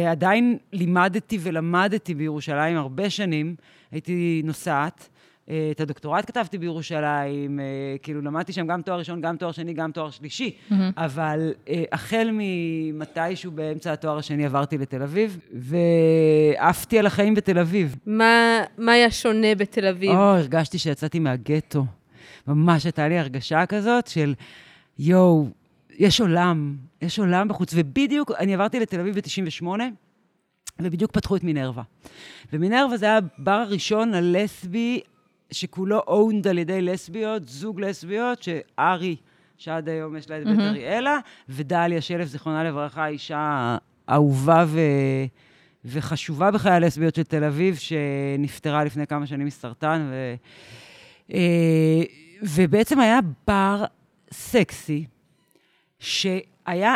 [0.09, 3.55] עדיין לימדתי ולמדתי בירושלים הרבה שנים.
[3.91, 5.09] הייתי נוסעת.
[5.50, 7.66] אה, את הדוקטורט כתבתי בירושלים, אה,
[8.02, 10.56] כאילו למדתי שם גם תואר ראשון, גם תואר שני, גם תואר שלישי,
[10.97, 17.95] אבל אה, החל ממתישהו באמצע התואר השני עברתי לתל אביב, ועפתי על החיים בתל אביב.
[18.06, 20.12] מה מה היה שונה בתל אביב?
[20.12, 21.86] או, הרגשתי שיצאתי מהגטו.
[22.47, 24.34] ממש הייתה לי הרגשה כזאת של,
[25.00, 25.47] יואו,
[26.00, 27.72] יש עולם, יש עולם בחוץ.
[27.76, 29.66] ובדיוק, אני עברתי לתל אביב ב-98,
[30.80, 31.84] ובדיוק פתחו את מינרווה.
[32.54, 35.02] ומינרווה זה היה הבר הראשון הלסבי,
[35.52, 39.16] שכולו אונד על ידי לסביות, זוג לסביות, שארי,
[39.58, 41.18] שעד היום יש לה את בית אריאלה,
[41.50, 43.78] ודליה שלף, זיכרונה לברכה, אישה
[44.10, 44.80] אהובה ו...
[45.86, 50.36] וחשובה בחיי הלסביות של תל אביב, שנפטרה לפני כמה שנים מסרטן, ו...
[51.34, 52.04] אה,
[52.41, 53.86] ובעצם היה בר
[54.32, 55.06] סקסי,
[56.00, 56.95] שהיה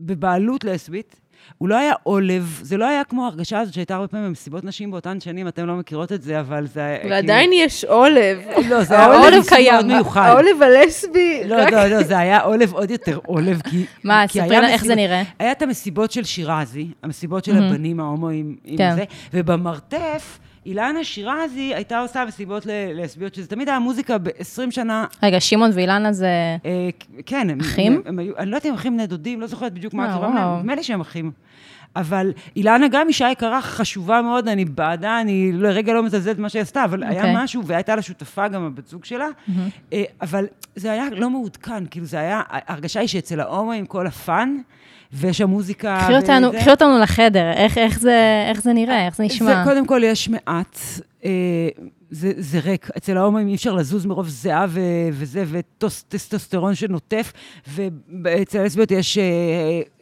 [0.00, 1.20] בבעלות לסבית,
[1.58, 4.90] הוא לא היה עולב, זה לא היה כמו ההרגשה הזאת שהייתה הרבה פעמים במסיבות נשים
[4.90, 6.98] באותן שנים, אתם לא מכירות את זה, אבל זה היה...
[7.10, 8.38] ועדיין יש עולב.
[8.54, 8.68] כאילו...
[8.76, 9.42] לא, זה היה עולב.
[9.72, 10.26] מאוד מיוחד.
[10.28, 13.84] העולב הלסבי, לא, רק- לא, לא, זה היה עולב עוד יותר עולב, כי...
[14.04, 15.22] מה, ספרי לה איך זה נראה.
[15.38, 18.94] היה את המסיבות של שירזי, המסיבות של הבנים ההומואים כן.
[18.96, 25.06] זה, ובמרתף, אילנה שירזי הייתה עושה מסיבות לסביות, שזה תמיד היה מוזיקה ב-20 שנה.
[25.22, 26.26] רגע, שמעון ואילנה זה...
[26.64, 26.88] אה,
[27.26, 27.60] כן, הם...
[27.60, 27.92] אחים?
[27.92, 30.04] הם, הם היו, אני לא יודעת אם הם אחים בני דודים, לא זוכרת בדיוק מה
[30.04, 30.36] אה, הקרבה וואו.
[30.36, 31.32] להם, נדמה לי שהם אחים.
[31.96, 36.62] אבל אילנה גם אישה יקרה חשובה מאוד, אני בעדה, אני לרגע לא מזלזלת במה שהיא
[36.62, 37.20] עשתה, אבל אוקיי.
[37.20, 39.28] היה משהו, והייתה לה שותפה גם הבת זוג שלה,
[39.92, 40.46] אה, אבל
[40.76, 44.56] זה היה לא מעודכן, כאילו זה היה, ההרגשה היא שאצל ההומואים כל הפאן,
[45.12, 45.98] ויש שם מוזיקה...
[46.00, 46.58] קחי אותנו, וזה.
[46.58, 49.46] קחי אותנו לחדר, איך, איך, זה, איך זה נראה, איך זה נשמע.
[49.46, 50.78] זה, קודם כל, יש מעט,
[51.24, 51.30] אה,
[52.10, 52.88] זה, זה ריק.
[52.96, 54.80] אצל ההומואים אי אפשר לזוז מרוב זיעה ו,
[55.12, 57.32] וזה, וטסטוסטרון שנוטף,
[58.22, 59.24] ואצל הלסביות יש אה,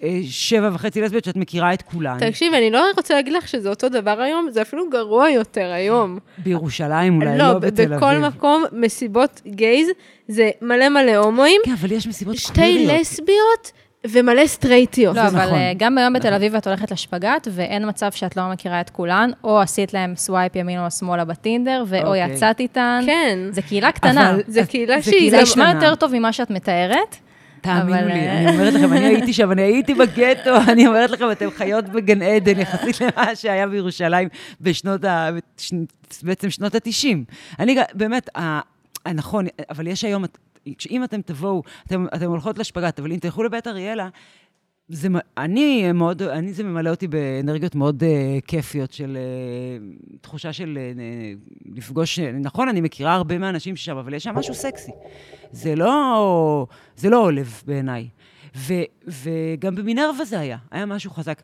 [0.03, 2.19] אה, שבע וחצי לסביות שאת מכירה את כולן.
[2.21, 6.19] תקשיב, אני לא רוצה להגיד לך שזה אותו דבר היום, זה אפילו גרוע יותר היום.
[6.39, 7.97] בירושלים אולי, לא, לא, בתל אביב.
[7.97, 9.89] בכל מקום, מסיבות גייז,
[10.29, 13.01] זה מלא מלא הומואים, כן, אבל יש מסיבות שתי קוויריות.
[13.01, 13.73] לסביות,
[14.11, 15.17] ומלא סטרייטיות.
[15.17, 15.59] לא, אבל נכון.
[15.59, 16.33] אה, גם היום בתל נכון.
[16.35, 20.57] אביב את הולכת לשפגאט, ואין מצב שאת לא מכירה את כולן, או עשית להם swipe
[20.57, 22.33] ימינה או שמאלה בטינדר, ואו אוקיי.
[22.33, 23.03] יצאת איתן.
[23.07, 23.39] כן.
[23.51, 24.31] זה קהילה קטנה.
[24.31, 25.73] אבל- זה קהילה זה שהיא זה נשמע.
[25.75, 27.17] יותר טוב ממה שאת מתארת.
[27.61, 31.11] תאמינו אבל, לי, אה, אני אומרת לכם, אני הייתי שם, אני הייתי בגטו, אני אומרת
[31.11, 34.29] לכם, אתם חיות בגן עדן, יחסית למה שהיה בירושלים
[34.61, 35.29] בשנות ה...
[36.23, 37.17] בעצם שנות ה-90.
[37.59, 38.61] אני באמת, ה-
[39.07, 40.25] ה- נכון, אבל יש היום,
[40.91, 44.09] אם אתם תבואו, אתם אתם הולכות לשפגת, אבל אם תלכו לבית אריאלה,
[44.89, 48.07] זה, אני מאוד, אני זה ממלא אותי באנרגיות מאוד uh,
[48.47, 54.25] כיפיות של uh, תחושה של uh, לפגוש, נכון, אני מכירה הרבה מהאנשים ששם, אבל יש
[54.25, 54.93] שם משהו סקסי.
[55.51, 58.09] זה לא, זה לא עולב בעיניי.
[59.07, 61.43] וגם במינרווה זה היה, היה משהו חזק.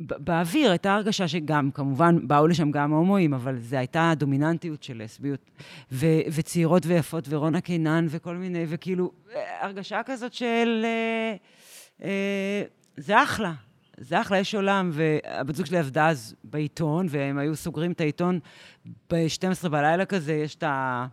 [0.00, 5.50] באוויר הייתה הרגשה שגם, כמובן, באו לשם גם הומואים, אבל זו הייתה דומיננטיות של לסביות.
[5.92, 9.12] ו- וצעירות ויפות, ורונה קינן, וכל מיני, וכאילו,
[9.60, 10.82] הרגשה כזאת של...
[10.84, 11.34] אה,
[12.02, 12.62] אה,
[12.96, 13.52] זה אחלה,
[13.98, 18.40] זה אחלה, יש עולם, והבת זוג שלי עבדה אז בעיתון, והם היו סוגרים את העיתון
[19.10, 21.06] ב-12 בלילה כזה, יש את ה...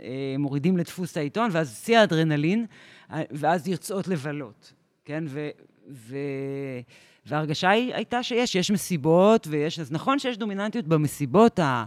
[0.00, 2.66] אה, מורידים לדפוס העיתון, ואז שיא האדרנלין,
[3.10, 4.72] ואז יוצאות לבלות,
[5.04, 5.24] כן?
[5.28, 5.48] ו...
[5.90, 6.16] ו...
[7.28, 9.78] וההרגשה היא, הייתה שיש, יש מסיבות, ויש...
[9.78, 11.84] אז נכון שיש דומיננטיות במסיבות, ה-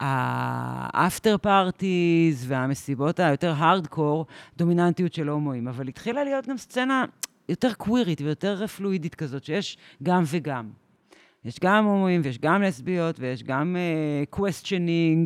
[0.00, 4.26] האפטר פארטיז והמסיבות היותר הארדקור,
[4.56, 7.04] דומיננטיות של הומואים, אבל התחילה להיות גם סצנה
[7.48, 10.79] יותר קווירית ויותר פלואידית כזאת, שיש גם וגם.
[11.44, 14.40] יש גם הומואים ויש גם לסביות ויש גם uh,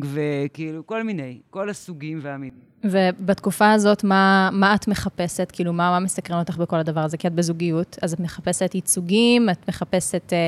[0.05, 2.65] וכאילו כל מיני, כל הסוגים והמינים.
[2.83, 5.51] ובתקופה הזאת, מה, מה את מחפשת?
[5.51, 7.17] כאילו, מה, מה מסקרן אותך בכל הדבר הזה?
[7.17, 10.47] כי את בזוגיות, אז את מחפשת ייצוגים, את מחפשת, אה,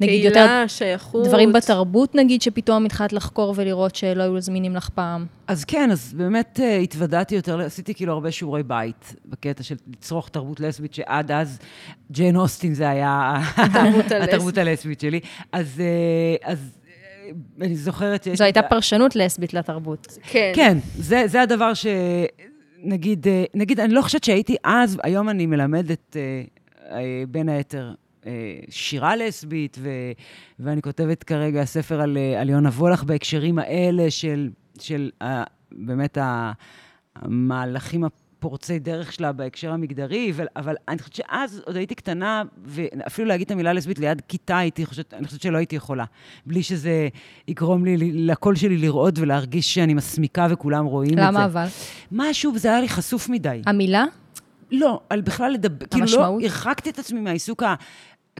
[0.00, 1.26] נגיד, יותר קהילה, שייכות.
[1.26, 5.26] דברים בתרבות, נגיד, שפתאום התחלת לחקור ולראות שלא היו זמינים לך פעם.
[5.46, 10.28] אז כן, אז באמת uh, התוודעתי יותר, עשיתי כאילו הרבה שיעורי בית, בקטע של לצרוך
[10.28, 11.58] תרבות לסבית, שעד אז
[12.10, 15.00] ג'יין אוסטין זה היה התרבות הלסבית.
[15.00, 15.20] שלי.
[15.52, 18.38] אז, uh, אז uh, אני זוכרת שיש...
[18.38, 20.18] זו הייתה פרשנות לסבית לתרבות.
[20.22, 20.52] כן.
[20.54, 21.86] כן, זה, זה הדבר ש...
[22.84, 26.42] נגיד, אה, נגיד, אני לא חושבת שהייתי אז, היום אני מלמדת אה,
[26.90, 28.03] אה, בין היתר אה,
[28.70, 29.90] שירה לסבית, ו,
[30.58, 34.50] ואני כותבת כרגע ספר על, אה, על יונה וולך בהקשרים האלה של,
[34.80, 36.52] של ה, באמת ה,
[37.16, 43.28] המהלכים הפורצי דרך שלה בהקשר המגדרי, אבל, אבל אני חושבת שאז עוד הייתי קטנה, ואפילו
[43.28, 46.04] להגיד את המילה לסבית ליד כיתה, הייתי חושבת, אני חושבת שלא הייתי יכולה.
[46.46, 47.08] בלי שזה
[47.48, 51.22] יגרום לי, לקול שלי לרעוד ולהרגיש שאני מסמיקה וכולם רואים את זה.
[51.22, 51.66] למה אבל?
[52.12, 53.62] משהו, זה היה לי חשוף מדי.
[53.66, 54.04] המילה?
[54.70, 56.38] לא, על בכלל לדבר, כאילו לא?
[56.42, 57.62] הרחקתי את עצמי מהעיסוק.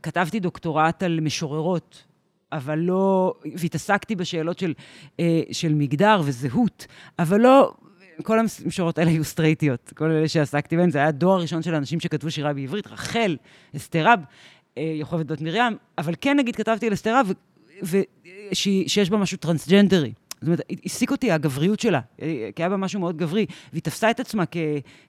[0.03, 2.05] כתבתי דוקטורט על משוררות,
[2.53, 3.34] אבל לא...
[3.57, 4.74] והתעסקתי בשאלות של,
[5.20, 6.86] אה, של מגדר וזהות,
[7.18, 7.74] אבל לא...
[8.22, 12.01] כל המשוררות האלה היו סטרייטיות, כל אלה שעסקתי בהן, זה היה הדור הראשון של אנשים
[12.01, 13.36] שכתבו שירה בעברית, רחל,
[13.76, 14.20] אסתרב,
[14.78, 17.32] אה, יוכבד בת מרים, אבל כן, נגיד, כתבתי על אסתרב,
[17.82, 18.03] ו-
[18.53, 20.12] ש- שיש בה משהו טרנסג'נדרי.
[20.45, 24.11] זאת אומרת, העסיק אותי הגבריות שלה, אה, כי היה בה משהו מאוד גברי, והיא תפסה
[24.11, 24.57] את עצמה כ-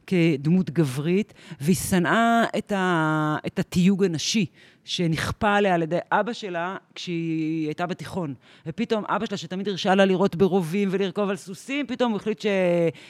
[0.07, 4.45] כדמות גברית, והיא שנאה את, ה- את התיוג הנשי
[4.83, 8.33] שנכפה עליה על ידי אבא שלה כשהיא הייתה בתיכון.
[8.65, 12.39] ופתאום אבא שלה, שתמיד הרשה לה לראות ברובים ולרכוב על סוסים, פתאום הוא החליט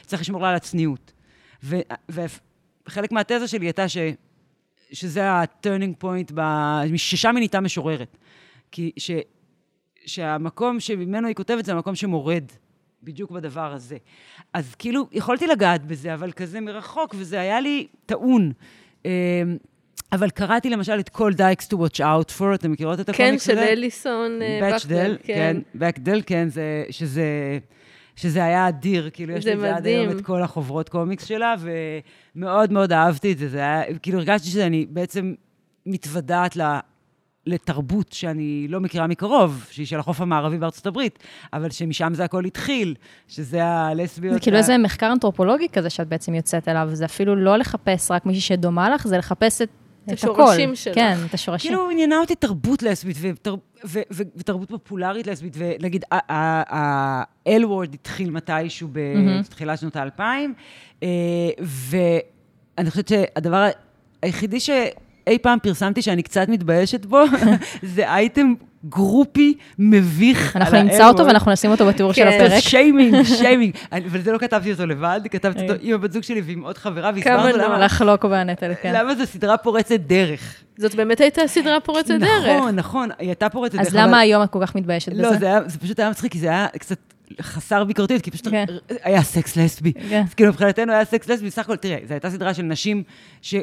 [0.04, 1.14] שצריך לשמור לה על הצניעות.
[1.64, 3.98] ו- וחלק מהתזה שלי הייתה ש...
[4.92, 6.42] שזה ה-turning point, ב...
[6.96, 8.18] ששם היא נהייתה משוררת.
[8.72, 9.12] כי ש...
[10.06, 12.44] שהמקום שממנו היא כותבת זה המקום שמורד
[13.04, 13.98] בדיוק בדבר הזה.
[14.54, 18.52] אז כאילו, יכולתי לגעת בזה, אבל כזה מרחוק, וזה היה לי טעון.
[19.06, 19.10] אמ,
[20.12, 23.50] אבל קראתי למשל את כל דייקס to watch out for, אתם מכירות את כן, הקומיקס
[23.50, 23.62] הזה?
[23.62, 27.60] של אליסון אה, בקדל, כן, בקדל, כן, זה, שזה,
[28.16, 30.18] שזה היה אדיר, כאילו, יש לי את זה עד היום.
[30.18, 31.56] את כל החוברות קומיקס שלה,
[32.36, 35.34] ומאוד מאוד אהבתי את זה, זה היה, כאילו, הרגשתי שאני בעצם
[35.86, 36.80] מתוודעת ל...
[37.46, 41.20] לתרבות שאני לא מכירה מקרוב, שהיא של החוף המערבי בארצות הברית,
[41.54, 42.96] אבל שמשם זה הכל התחיל,
[43.28, 44.34] שזה הלסביות...
[44.34, 48.12] זה כאילו ה- איזה מחקר אנתרופולוגי כזה שאת בעצם יוצאת אליו, זה אפילו לא לחפש
[48.12, 49.70] רק מישהי שדומה לך, זה לחפס את,
[50.08, 50.76] את השורשים הכל.
[50.76, 50.96] שלך.
[50.96, 51.72] כן, את השורשים.
[51.72, 58.30] כאילו עניינה אותי תרבות לסבית ותר, ו, ו, ותרבות פופולרית לסבית, ונגיד ה-L word התחיל
[58.30, 58.88] מתישהו.
[58.94, 60.54] בתחילת שנות האלפיים,
[61.04, 61.08] אה,
[61.60, 63.70] ואני חושבת שהדבר
[64.22, 64.60] היחידי
[65.30, 67.24] שאי פעם פרסמתי שאני קצת מתביישת בו,
[67.96, 68.54] זה אייטם
[68.90, 70.56] גרופי מביך.
[70.56, 71.26] אנחנו נמצא אותו.
[71.26, 72.42] ואנחנו נשים אותו בתיאור של כן.
[72.46, 72.60] הפרק.
[72.60, 73.74] שיימינג, שיימינג.
[73.92, 76.78] אני- אבל זה לא כתבתי אותו לבד, כתבתי אותו עם הבת זוג שלי ועם עוד
[76.78, 77.58] חברה, כמה והסברנו.
[77.64, 78.94] למה, לחלוק בנטל, כן.
[78.96, 80.56] למה זו סדרה פורצת דרך.
[80.78, 82.46] זאת באמת הייתה סדרה פורצת דרך.
[82.58, 83.88] נכון, נכון, היא הייתה פורצת דרך.
[83.88, 85.22] אז אבל- למה היום את כל כך מתביישת בזה?
[85.22, 86.98] לא, זה, פשוט היה מצחיק, כי זה היה קצת
[87.42, 88.66] חסר ביקורתיות, כי פשוט כן.
[89.04, 89.94] היה סקס לסבי.
[90.10, 90.24] כן.
[90.28, 93.04] אז כאילו מבחינתנו היה סקס לסבי, בסך הכל, תראה, זו הייתה סדרה של נשים
[93.42, 93.56] ש...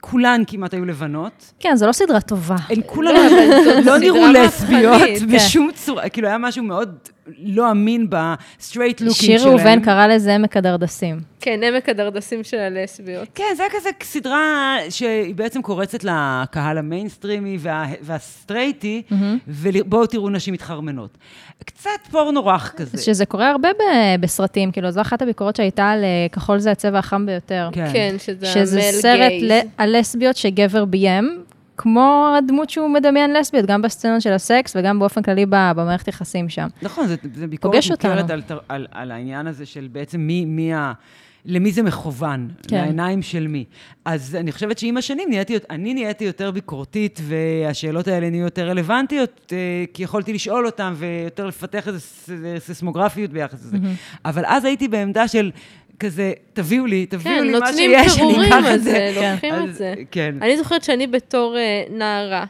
[0.00, 1.52] כולן כמעט היו לבנות.
[1.60, 2.56] כן, זו לא סדרה טובה.
[2.68, 5.26] הן כולן לא, לא נראו לסביות כן.
[5.36, 6.98] בשום צורה, כאילו היה משהו מאוד
[7.38, 9.38] לא אמין ב straight looking שלהם.
[9.38, 11.20] שיר ראובן קרא לזה עמק הדרדסים.
[11.40, 13.28] כן, עמק הדרדסים של הלסביות.
[13.34, 19.02] כן, זה היה כזה סדרה שהיא בעצם קורצת לקהל המיינסטרימי וה, והסטרייטי,
[19.48, 21.18] ובואו תראו נשים מתחרמנות.
[21.64, 22.98] קצת פורנו רך כזה.
[23.02, 26.98] שזה קורה הרבה ב- בסרטים, כאילו, זו אחת הביקורות שהייתה על אה, כחול זה הצבע
[26.98, 27.68] החם ביותר.
[27.74, 29.50] כן, שזה שזה ה male סרט gaze.
[29.50, 31.42] ל- על לסביות שגבר ביים,
[31.82, 36.68] כמו הדמות שהוא מדמיין לסביות, גם בסצנות של הסקס וגם באופן כללי במערכת יחסים שם.
[36.82, 38.30] נכון, זה, זה ביקורת מוכרת.
[38.30, 40.92] על, על, על העניין הזה של בעצם מי, מי ה...
[41.44, 42.76] למי זה מכוון, כן.
[42.76, 43.64] לעיניים של מי.
[44.04, 49.52] אז אני חושבת שעם השנים נהייתי, אני נהייתי יותר ביקורתית, והשאלות האלה נהיו יותר רלוונטיות,
[49.52, 51.98] אה, כי יכולתי לשאול אותן ויותר לפתח איזו
[52.58, 53.76] סיסמוגרפיות ביחס לזה.
[54.24, 55.50] אבל אז הייתי בעמדה של
[56.00, 59.12] כזה, תביאו לי, תביאו כן, לי מה נותנים שיש, אני אקח את זה, זה.
[59.32, 59.94] לוקחים את זה.
[60.10, 60.34] כן.
[60.42, 62.44] אני זוכרת שאני בתור אה, נערה,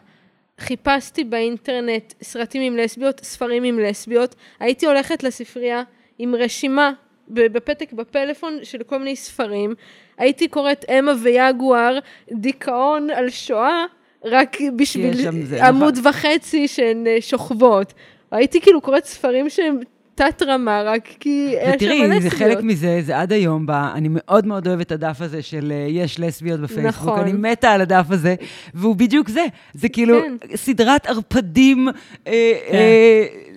[0.60, 5.82] חיפשתי באינטרנט סרטים עם לסביות, ספרים עם לסביות, הייתי הולכת לספרייה
[6.18, 6.92] עם רשימה
[7.28, 9.74] בפתק בפלאפון של כל מיני ספרים,
[10.18, 11.98] הייתי קוראת אמה ויגואר,
[12.32, 13.84] דיכאון על שואה,
[14.24, 17.92] רק בשביל זה, עמוד וחצי שהן אה, שוכבות.
[18.30, 19.78] הייתי כאילו קוראת ספרים שהם
[20.20, 22.32] תת-רמה, רק כי היה שם ותראי, זה לסביות.
[22.32, 25.86] חלק מזה, זה עד היום, ב, אני מאוד מאוד אוהבת את הדף הזה של אה,
[25.90, 27.20] יש לסביות בפייסבוק, נכון.
[27.20, 28.34] אני מתה על הדף הזה,
[28.74, 29.44] והוא בדיוק זה,
[29.74, 30.56] זה כאילו כן.
[30.56, 31.92] סדרת ערפדים, אה,
[32.26, 32.74] כן.
[32.74, 33.49] אה, אה.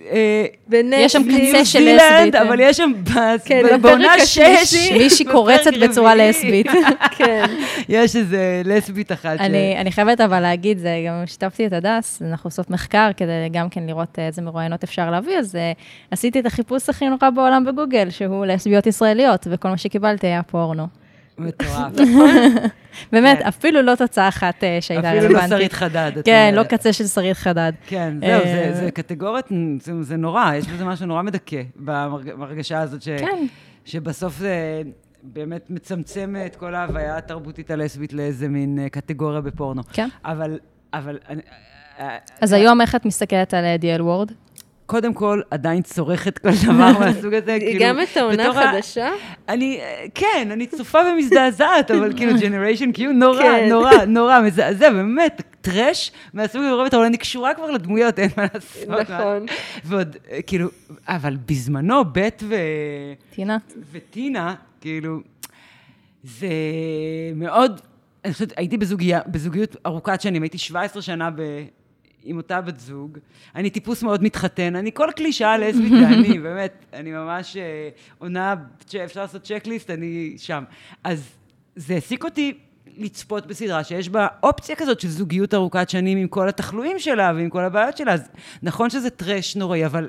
[0.72, 2.60] יש שם קצה של לסבית, אבל.
[2.60, 2.92] יש שם
[3.44, 4.12] כן, בעונה.
[4.24, 6.66] שש, מישהי קורצת בצורה לסבית.
[7.18, 7.44] כן.
[7.88, 9.40] יש איזה לסבית אחת.
[9.40, 13.68] אני, אני חייבת אבל להגיד, זה גם שיתפתי את הדס, אנחנו עושות מחקר כדי גם
[13.68, 15.58] כן לראות איזה מרואיינות אפשר להביא, אז uh,
[16.10, 21.03] עשיתי את החיפוש הכי נורא בעולם בגוגל, שהוא לסביות ישראליות, וכל מה שקיבלתי היה פורנו.
[21.38, 21.92] מטורף.
[23.12, 23.46] באמת, כן.
[23.46, 25.50] אפילו לא תוצאה אחת uh, שהייתה אפילו רלוונטית.
[25.50, 26.12] לא שרית חדד.
[26.24, 26.62] כן, לא.
[26.62, 27.72] קצה של שרית חדד.
[27.86, 29.48] כן, זהו, זה, אה, זה קטגוריות,
[30.00, 33.46] זה, נורא, יש בזה משהו נורא מדכא בהרגשה הזאת, כן.
[33.84, 34.82] שבסוף זה
[35.22, 39.82] באמת מצמצם את כל ההוויה התרבותית הלסבית לאיזה מין אה, קטגוריה בפורנו.
[39.92, 40.08] כן.
[40.24, 40.58] אבל,
[40.94, 41.18] אבל,
[41.98, 44.32] אה, אז היום איך את מסתכלת על דיאל וורד?
[44.86, 47.80] קודם כל, עדיין צורכת כל דבר מהסוג הזה, כאילו...
[47.80, 49.10] גם את העונה החדשה?
[49.48, 53.68] אני, אה, כן, אני צופה ומזדעזעת, אבל כאילו, ג'נריישן קיו נורא, כן.
[53.68, 58.88] נורא, נורא מזעזע, באמת, טרש מהסוג הזה, אבל אני קשורה כבר לדמויות, אין מה לעשות.
[58.88, 59.46] נכון.
[59.84, 60.68] ועוד, אה, כאילו,
[61.08, 62.54] אבל בזמנו, בית ו...
[63.34, 63.58] טינה?
[63.92, 65.20] וטינה, כאילו,
[66.24, 66.48] זה
[67.34, 67.80] מאוד,
[68.24, 68.76] אני חושבת, הייתי
[69.26, 71.42] בזוגיות ארוכת שנים, הייתי 17 שנה ב...
[72.24, 73.18] עם אותה בת זוג.
[73.54, 78.54] אני טיפוס מאוד מתחתן, אני כל קלישאה לסבית זה אני, באמת, אני ממש אה, עונה,
[79.04, 80.64] אפשר לעשות צ'קליסט, אני שם.
[81.04, 81.28] אז
[81.76, 82.54] זה העסיק אותי
[82.96, 87.50] לצפות בסדרה שיש בה אופציה כזאת של זוגיות ארוכת שנים עם כל התחלואים שלה ועם
[87.50, 88.28] כל הבעיות שלה, אז
[88.62, 90.08] נכון שזה טרש נוראי, אבל...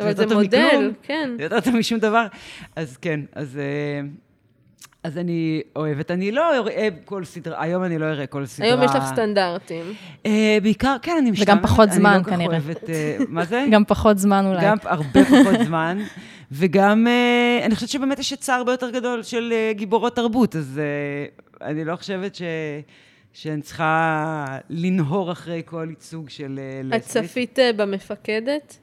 [0.00, 0.92] אבל זה מודל, מכלום.
[1.02, 1.30] כן.
[1.36, 2.26] זה יותר טוב משום דבר.
[2.76, 4.08] אז כן, אז, אה,
[5.02, 6.10] אז אני אוהבת.
[6.10, 8.68] אני לא אראה כל סדרה, היום אני לא אראה כל סדרה.
[8.68, 9.84] היום יש לך סטנדרטים.
[10.26, 11.48] אה, בעיקר, כן, אני משתמשת.
[11.48, 12.58] וגם פחות זמן, אני לא כל כך כנראה.
[12.58, 13.66] אוהבת, אה, מה זה?
[13.72, 14.64] גם פחות זמן אולי.
[14.64, 15.98] גם הרבה פחות זמן.
[16.52, 20.80] וגם, אה, אני חושבת שבאמת יש היצע הרבה יותר גדול של אה, גיבורות תרבות, אז
[20.82, 22.42] אה, אני לא חושבת ש...
[23.32, 26.60] שאני צריכה לנהור אחרי כל ייצוג של
[26.96, 27.00] את.
[27.00, 28.78] צפית במפקדת?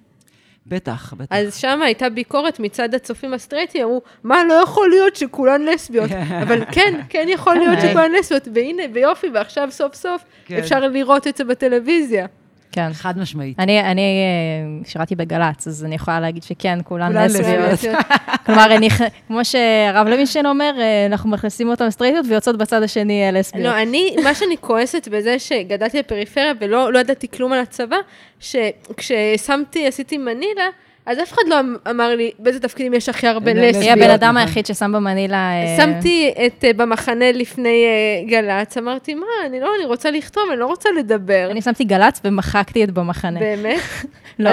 [0.67, 1.35] בטח, בטח.
[1.35, 6.11] אז שם הייתה ביקורת מצד הצופים הסטרייטים, אמרו, מה, לא יכול להיות שכולן לסביות.
[6.43, 7.89] אבל כן, כן יכול להיות כן.
[7.89, 10.57] שכולן לסביות, והנה, ביופי, ועכשיו סוף סוף כן.
[10.57, 12.27] אפשר לראות את זה בטלוויזיה.
[12.73, 12.93] כן.
[12.93, 13.59] חד משמעית.
[13.59, 17.17] אני, אני אה, שירתי בגל"צ, אז אני יכולה להגיד שכן, כולן.
[17.17, 17.79] לסביות.
[18.45, 18.89] כלומר, אני,
[19.27, 23.65] כמו שהרב לוינשטיין אומר, אה, אנחנו מכניסים אותן סטרייטיות ויוצאות בצד השני אה, לסביות.
[23.65, 27.97] לא, אני, מה שאני כועסת בזה שגדלתי בפריפריה ולא לא ידעתי כלום על הצבא,
[28.39, 30.67] שכששמתי, עשיתי מנילה,
[31.05, 31.55] אז אף אחד לא
[31.89, 33.97] אמר לי באיזה תפקידים יש הכי הרבה אין היא לסביות.
[33.97, 34.47] הבן אדם נכון.
[34.47, 35.51] היחיד ששם במנילה...
[35.51, 40.43] אה, שמתי את אה, במחנה לפני אה, גל"צ, אמרתי, מה, אני לא, אני רוצה לכתוב,
[40.51, 41.47] אני לא רוצה לדבר.
[41.51, 43.39] אני שמתי גל"צ ומחקתי את במחנה.
[43.39, 43.79] באמת?
[44.39, 44.49] לא,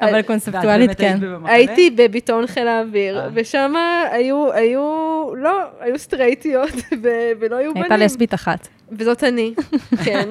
[0.00, 1.18] אבל קונספטואלית כן.
[1.44, 3.22] הייתי בביטאון חיל האוויר.
[3.34, 3.74] ושם
[4.10, 4.80] היו, היו,
[5.36, 6.70] לא, היו סטרייטיות,
[7.40, 7.82] ולא היו בנים.
[7.82, 8.68] הייתה לסבית אחת.
[8.92, 9.54] וזאת אני,
[10.04, 10.28] כן.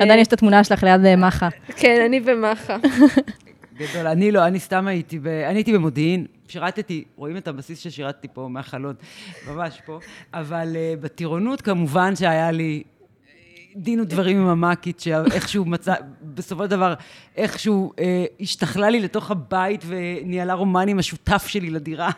[0.00, 1.48] עדיין יש את התמונה שלך ליד מחה.
[1.76, 2.76] כן, אני ומחה.
[3.76, 4.06] גדול.
[4.06, 5.26] אני לא, אני סתם הייתי, ב...
[5.26, 8.94] אני הייתי במודיעין, שירתתי, רואים את הבסיס ששירתתי פה מהחלון,
[9.48, 9.98] ממש פה,
[10.34, 12.82] אבל uh, בטירונות כמובן שהיה לי
[13.76, 16.94] דין ודברים עם המ"כית, שאיכשהו מצא, בסופו של דבר,
[17.36, 22.10] איכשהו אה, השתכלה לי לתוך הבית וניהלה רומן עם השותף שלי לדירה.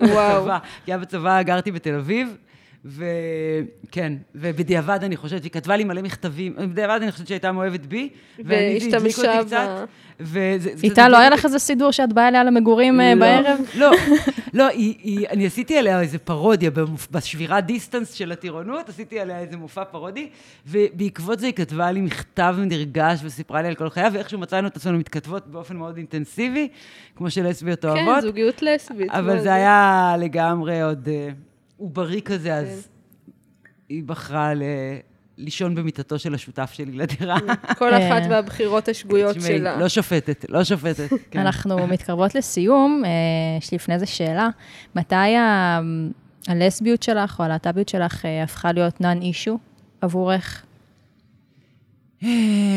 [0.00, 0.40] וואו.
[0.42, 0.58] בצבא.
[0.84, 2.36] כי היה בצבא, גרתי בתל אביב,
[2.86, 8.08] וכן, ובדיעבד אני חושבת, היא כתבה לי מלא מכתבים, בדיעבד אני חושבת שהייתה מאוהבת בי,
[8.44, 9.68] ואני, זה הדליק והשתמשה אותי קצת.
[10.82, 13.58] איתה, לא זה- היה לך איזה סידור שאת באה אליה למגורים אה, לא, בערב?
[13.74, 13.90] לא,
[14.54, 16.70] לא, היא, היא, אני עשיתי עליה איזה פרודיה,
[17.10, 20.28] בשבירת דיסטנס של הטירונות, עשיתי עליה איזה מופע פרודי,
[20.66, 24.76] ובעקבות זה היא כתבה לי מכתב נרגש וסיפרה לי על כל חייה, ואיכשהו מצאנו את
[24.76, 26.68] עצמנו מתכתבות באופן מאוד אינטנסיבי,
[27.16, 28.22] כמו שלסביות כן, אוהבות.
[28.22, 29.10] זוגיות לסבית.
[29.10, 31.08] אבל זה היה לגמרי עוד
[31.80, 33.30] אה, עוברי כזה, אז כן.
[33.88, 34.62] היא בחרה ל...
[35.38, 37.36] לישון במיטתו של השותף שלי לדירה.
[37.78, 38.26] כל אחת אה.
[38.30, 39.76] והבחירות השגויות שלה.
[39.76, 41.08] לא שופטת, לא שופטת.
[41.30, 41.38] כן.
[41.38, 43.10] אנחנו מתקרבות לסיום, אה,
[43.58, 44.48] יש לי לפני זה שאלה.
[44.94, 45.80] מתי ה-
[46.48, 49.58] הלסביות שלך או הלהט"ביות שלך אה, הפכה להיות נאן אישו
[50.00, 50.65] עבורך?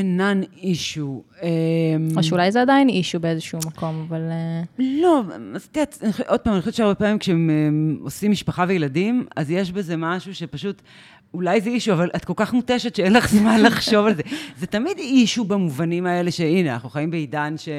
[0.04, 1.24] נאן אישו.
[2.18, 4.22] או שאולי זה עדיין אישו באיזשהו מקום, אבל...
[4.32, 5.22] אה, לא,
[5.56, 5.70] אז
[6.12, 7.56] חושבת- עוד פעם, אני חושבת שהרבה פעמים כשהם אה,
[8.04, 10.82] עושים משפחה וילדים, אז יש בזה משהו שפשוט,
[11.34, 14.22] אולי זה אישו, אבל את כל כך מותשת שאין לך זמן לחשוב על זה.
[14.58, 17.70] זה תמיד אישו במובנים האלה שהנה, אנחנו חיים בעידן ש...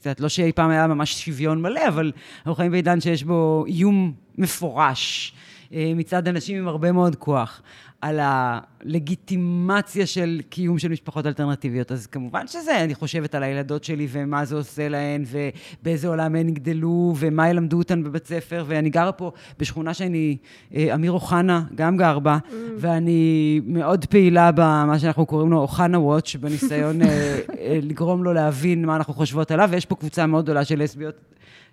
[0.00, 3.64] את יודעת, לא שאי פעם היה ממש שוויון מלא, אבל אנחנו חיים בעידן שיש בו
[3.66, 5.32] איום מפורש
[5.74, 7.62] אה, מצד אנשים עם הרבה מאוד כוח.
[8.00, 11.92] על הלגיטימציה של קיום של משפחות אלטרנטיביות.
[11.92, 16.48] אז כמובן שזה, אני חושבת על הילדות שלי ומה זה עושה להן, ובאיזה עולם הן
[16.48, 20.36] יגדלו, ומה ילמדו אותן בבית ספר, ואני גרה פה בשכונה שאני,
[20.74, 22.38] אה, אמיר אוחנה גם גר בה,
[22.76, 28.84] ואני מאוד פעילה במה שאנחנו קוראים לו אוחנה וואץ', בניסיון אה, אה, לגרום לו להבין
[28.84, 31.14] מה אנחנו חושבות עליו, ויש פה קבוצה מאוד גדולה של לסביות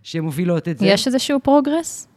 [0.04, 0.86] שמובילות את זה.
[0.86, 2.08] יש איזשהו progress?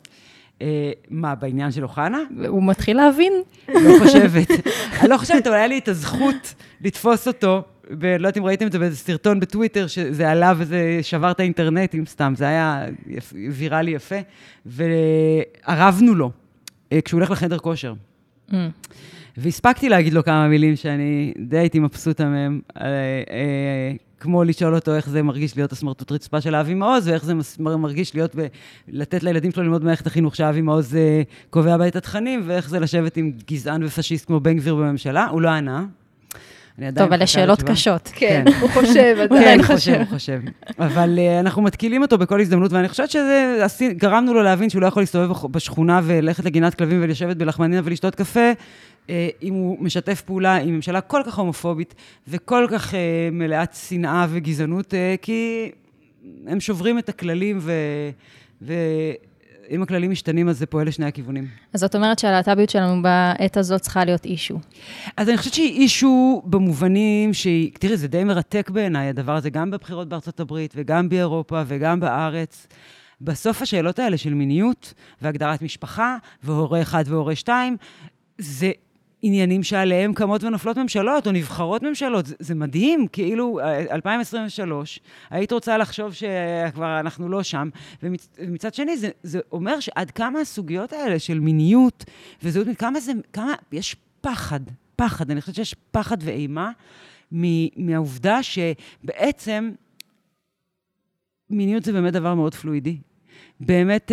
[0.62, 2.18] אה, מה, בעניין של אוחנה?
[2.48, 3.32] הוא מתחיל להבין?
[3.68, 4.50] לא חושבת.
[5.00, 8.72] אני לא חושבת, אבל היה לי את הזכות לתפוס אותו, ולא יודעת אם ראיתם את
[8.72, 13.90] זה באיזה סרטון בטוויטר, שזה עלה וזה שבר את האינטרנטים סתם, זה היה יפ, ויראלי
[13.90, 14.16] יפה,
[14.66, 16.30] וארבנו לו
[16.92, 17.94] אה, כשהוא הולך לחדר כושר.
[18.50, 18.54] Mm.
[19.36, 22.86] והספקתי להגיד לו כמה מילים שאני די הייתי מבסוטה מהם, אה,
[24.20, 28.14] כמו לשאול אותו איך זה מרגיש להיות הסמרטוט רצפה של אבי מעוז, ואיך זה מרגיש
[28.14, 28.46] להיות, ב,
[28.88, 32.80] לתת לילדים שלו ללמוד במערכת החינוך שאבי מעוז אה, קובע בה את התכנים, ואיך זה
[32.80, 35.26] לשבת עם גזען ופשיסט כמו בן גביר בממשלה.
[35.26, 35.84] הוא לא ענה.
[36.94, 37.74] טוב, אלה שאלות לתשובה.
[37.74, 38.10] קשות.
[38.14, 38.52] כן, כן.
[38.60, 39.60] הוא חושב כן, עדיין.
[39.60, 40.40] הוא חושב, הוא חושב.
[40.78, 43.56] אבל uh, אנחנו מתקילים אותו בכל הזדמנות, ואני חושבת שזה,
[43.96, 48.50] גרמנו לו להבין שהוא לא יכול להסתובב בשכונה וללכת לגינת כלבים ולשבת בלחמניה ולשתות קפה,
[49.42, 51.94] אם הוא משתף פעולה עם ממשלה כל כך הומופובית
[52.28, 52.96] וכל כך uh,
[53.32, 55.70] מלאת שנאה וגזענות, uh, כי
[56.46, 57.72] הם שוברים את הכללים, ו...
[58.62, 61.46] ואם הכללים משתנים, אז זה פועל לשני הכיוונים.
[61.72, 64.58] אז זאת אומרת שהלהט"ביות שלנו בעת הזאת צריכה להיות אישו.
[65.16, 69.70] אז אני חושבת שהיא אישו במובנים שהיא, תראי, זה די מרתק בעיניי, הדבר הזה, גם
[69.70, 72.66] בבחירות בארצות הברית, וגם באירופה, וגם בארץ.
[73.20, 77.76] בסוף השאלות האלה של מיניות, והגדרת משפחה, והורה אחד והורה שתיים,
[78.38, 78.72] זה
[79.22, 82.26] עניינים שעליהם קמות ונופלות ממשלות, או נבחרות ממשלות.
[82.26, 85.00] זה, זה מדהים, כאילו, אה, 2023,
[85.30, 87.68] היית רוצה לחשוב שכבר אנחנו לא שם,
[88.02, 92.04] ומצ, ומצד שני, זה, זה אומר שעד כמה הסוגיות האלה של מיניות
[92.42, 94.60] וזהות, כמה זה, כמה, יש פחד,
[94.96, 96.70] פחד, אני חושבת שיש פחד ואימה
[97.32, 99.70] מ- מהעובדה שבעצם
[101.50, 102.96] מיניות זה באמת דבר מאוד פלואידי.
[103.60, 104.12] באמת,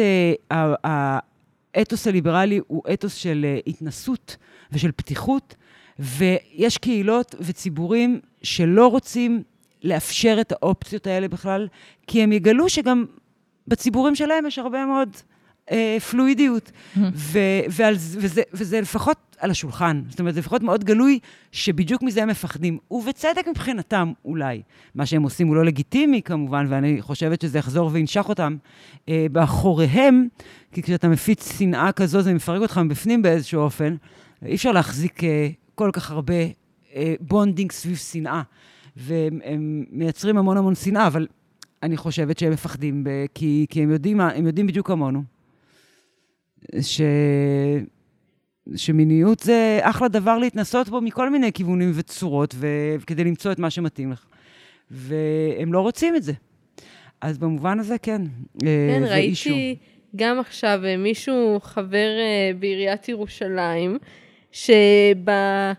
[0.51, 1.32] אה, ה-
[1.75, 4.37] האתוס הליברלי הוא אתוס של אה, התנסות
[4.71, 5.55] ושל פתיחות,
[5.99, 9.43] ויש קהילות וציבורים שלא רוצים
[9.83, 11.67] לאפשר את האופציות האלה בכלל,
[12.07, 13.05] כי הם יגלו שגם
[13.67, 15.09] בציבורים שלהם יש הרבה מאוד
[15.71, 20.01] אה, פלואידיות, ו- ועל, זה- וזה, וזה לפחות על השולחן.
[20.09, 21.19] זאת אומרת, זה לפחות מאוד גלוי
[21.51, 24.61] שבדיוק מזה הם מפחדים, ובצדק מבחינתם אולי.
[24.95, 28.57] מה שהם עושים הוא לא לגיטימי כמובן, ואני חושבת שזה יחזור וינשך אותם
[29.09, 30.27] אה, באחוריהם,
[30.71, 33.95] כי כשאתה מפיץ שנאה כזו, זה מפרק אותך מבפנים באיזשהו אופן.
[34.45, 36.33] אי אפשר להחזיק אה, כל כך הרבה
[36.95, 38.41] אה, bonding סביב שנאה,
[38.97, 41.27] והם הם מייצרים המון המון שנאה, אבל
[41.83, 45.23] אני חושבת שהם מפחדים, ב- כי, כי הם, יודעים, הם יודעים בדיוק כמונו.
[46.81, 47.01] ש...
[48.75, 52.55] שמיניות זה אחלה דבר להתנסות בו מכל מיני כיוונים וצורות,
[52.99, 54.25] וכדי למצוא את מה שמתאים לך.
[54.91, 56.33] והם לא רוצים את זה.
[57.21, 58.21] אז במובן הזה, כן,
[58.65, 58.67] אה,
[58.99, 59.49] כן, זה issue.
[59.49, 59.79] ראיתי
[60.15, 63.97] גם עכשיו אה, מישהו, חבר אה, בעיריית ירושלים,
[64.51, 65.75] שבמצע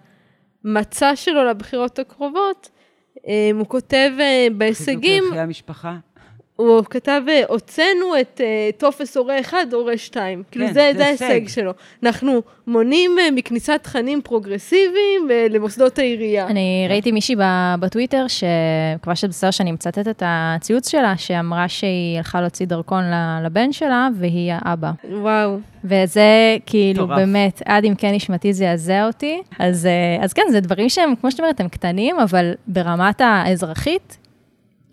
[1.17, 2.71] שלו לבחירות הקרובות,
[3.55, 4.11] הוא כותב
[4.57, 5.97] בהישגים, חיזוק ערכי המשפחה.
[6.57, 10.43] הוא כתב, אה, הוצאנו את אה, טופס הורה 1, הורה 2.
[10.51, 11.25] כאילו, כן, זה זה זה הישג.
[11.25, 11.73] ההישג שלו.
[12.03, 16.47] אנחנו מונעים אה, מכניסת תכנים פרוגרסיביים למוסדות העירייה.
[16.47, 22.17] אני ראיתי מישהי ב- בטוויטר, שמקווה שזה בסדר שאני מצטטת את הציוץ שלה, שאמרה שהיא
[22.17, 23.05] הלכה להוציא דרכון
[23.45, 24.91] לבן שלה, והיא האבא.
[25.11, 25.59] וואו.
[25.85, 27.19] וזה כאילו מטורף.
[27.19, 29.43] באמת, עד עמקי נשמתי זעזע אותי.
[29.59, 29.89] אז,
[30.21, 34.19] אז כן, זה דברים שהם, כמו שאת אומרת, הם קטנים, אבל ברמת האזרחית,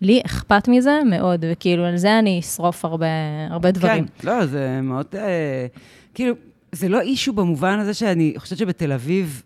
[0.01, 3.05] לי אכפת מזה מאוד, וכאילו על זה אני אשרוף הרבה,
[3.49, 4.05] הרבה דברים.
[4.17, 5.05] כן, לא, זה מאוד...
[5.15, 5.65] אה,
[6.13, 6.35] כאילו,
[6.71, 9.43] זה לא אישו במובן הזה שאני חושבת שבתל אביב,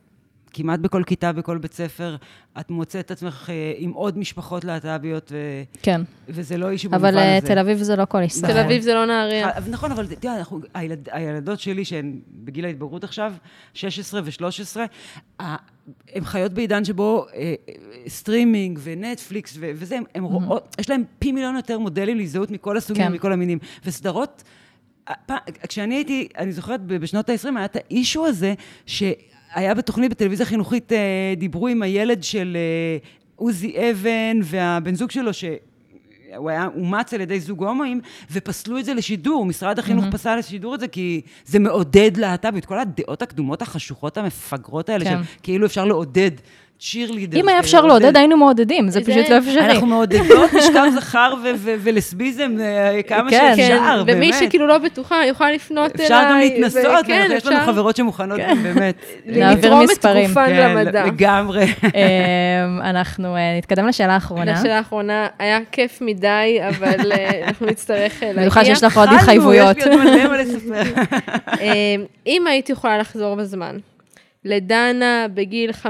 [0.58, 2.16] כמעט בכל כיתה, בכל בית ספר,
[2.60, 6.02] את מוצאת את עצמך אה, עם עוד משפחות להט"ביות, ו- כן.
[6.30, 7.26] וזה לא issue במובן אבל הזה.
[7.28, 8.54] אה, תל אביב זה לא כל ישראל.
[8.54, 9.58] תל אביב זה לא נהריה.
[9.58, 13.34] אבל- נכון, אבל תראה, אנחנו, הילד, הילדות שלי, שהן בגיל ההתבגרות עכשיו,
[13.74, 14.78] 16 ו-13,
[16.14, 17.40] הן חיות בעידן שבו אה,
[17.70, 17.74] אה,
[18.08, 23.04] סטרימינג ונטפליקס ו- וזה, הן רואות, יש להן פי מיליון יותר מודלים להזדהות מכל הסוגים
[23.06, 23.12] כן.
[23.12, 23.58] ומכל המינים.
[23.86, 24.44] וסדרות,
[25.08, 25.32] הפ-
[25.70, 28.54] כשאני הייתי, אני זוכרת בשנות ה-20, היה את האישו הזה,
[29.54, 32.98] שהיה בתוכנית בטלוויזיה חינוכית, אה, דיברו עם הילד של אה,
[33.36, 35.44] עוזי אבן והבן זוג שלו, ש...
[36.38, 39.46] הוא היה אומץ על ידי זוג הומואים, ופסלו את זה לשידור.
[39.46, 42.66] משרד החינוך פסל לשידור את זה, כי זה מעודד להט"בית.
[42.66, 45.24] כל הדעות הקדומות החשוכות המפגרות האלה, כן.
[45.24, 46.32] של כאילו אפשר לעודד
[46.80, 47.40] צ'ירלידר.
[47.40, 49.66] אם היה אפשר לעודד, היינו מעודדים, זה פשוט לא אפשרי.
[49.66, 53.54] אנחנו מעודדות משכב זכר ולסביזם אה, כמה כן.
[53.56, 54.18] שאפשר, באמת.
[54.18, 56.06] ומי שכאילו לא בטוחה יכולה לפנות אליי.
[56.06, 58.96] אפשר גם להתנסות, יש לנו חברות שמוכנות גם באמת.
[59.26, 60.28] להעביר לתרום את מספרים.
[60.28, 61.06] גופן כן, למדע.
[61.06, 61.66] לגמרי.
[61.84, 64.54] אמ, אנחנו אה, נתקדם לשאלה האחרונה.
[64.54, 68.40] לשאלה האחרונה, היה כיף מדי, אבל אה, אנחנו נצטרך להגיע.
[68.42, 69.78] במיוחד שיש לך עוד התחייבויות.
[69.78, 71.02] יש לי עוד מלא מה לספר.
[71.62, 71.96] אה,
[72.28, 73.78] אם הייתי יכולה לחזור בזמן,
[74.46, 75.84] לדנה בגיל 15-16,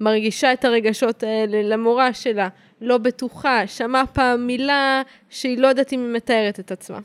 [0.00, 2.48] שמרגישה את הרגשות האלה למורה שלה,
[2.80, 6.98] לא בטוחה, שמעה פעם מילה שהיא לא יודעת אם היא מתארת את עצמה.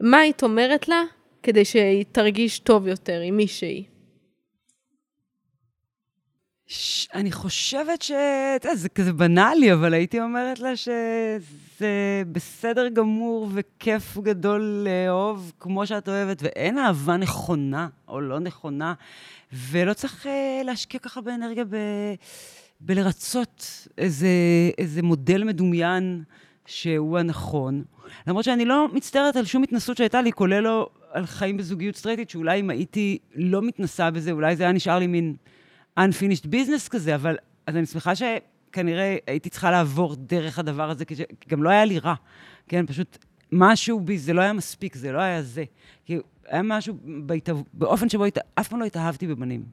[0.00, 1.02] מה היית אומרת לה
[1.42, 3.84] כדי שהיא תרגיש טוב יותר עם מי שהיא?
[6.66, 8.10] ש- אני חושבת ש...
[8.56, 15.52] אתה יודע, זה כזה בנאלי, אבל הייתי אומרת לה שזה בסדר גמור וכיף גדול לאהוב
[15.60, 18.94] כמו שאת אוהבת, ואין אהבה נכונה או לא נכונה,
[19.52, 21.76] ולא צריך אה, להשקיע ככה באנרגיה ב...
[22.80, 24.28] בלרצות איזה,
[24.78, 26.22] איזה מודל מדומיין
[26.66, 27.84] שהוא הנכון.
[28.26, 32.30] למרות שאני לא מצטערת על שום התנסות שהייתה לי, כולל לא על חיים בזוגיות סטרייטית,
[32.30, 35.34] שאולי אם הייתי לא מתנסה בזה, אולי זה היה נשאר לי מין
[35.98, 37.36] unfinished business כזה, אבל
[37.66, 41.14] אז אני שמחה שכנראה הייתי צריכה לעבור דרך הדבר הזה, כי
[41.48, 42.14] גם לא היה לי רע,
[42.68, 42.86] כן?
[42.86, 43.18] פשוט
[43.52, 45.64] משהו בי, זה לא היה מספיק, זה לא היה זה.
[46.04, 46.18] כי
[46.48, 47.62] היה משהו בהתאב...
[47.72, 48.38] באופן שבו הת...
[48.54, 49.64] אף פעם לא התאהבתי בבנים.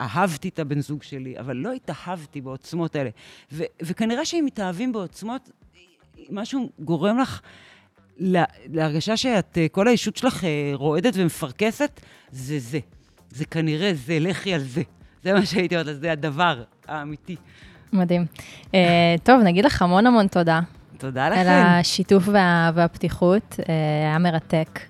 [0.00, 3.10] אהבתי את הבן זוג שלי, אבל לא התאהבתי בעוצמות האלה.
[3.52, 5.50] ו- וכנראה שאם מתאהבים בעוצמות,
[6.30, 7.40] משהו גורם לך
[8.16, 12.00] לה- להרגשה שאת, אה, כל האישות שלך אה, רועדת ומפרכסת,
[12.30, 12.78] זה זה.
[13.30, 14.82] זה כנראה זה, לכי על זה.
[15.24, 17.36] זה מה שהייתי אומרת, זה הדבר האמיתי.
[17.92, 18.26] מדהים.
[18.74, 18.80] אה,
[19.22, 20.60] טוב, נגיד לך המון המון תודה
[20.98, 21.42] תודה על לכם.
[21.66, 23.74] השיתוף וה- והפתיחות, אה,
[24.08, 24.80] היה מרתק,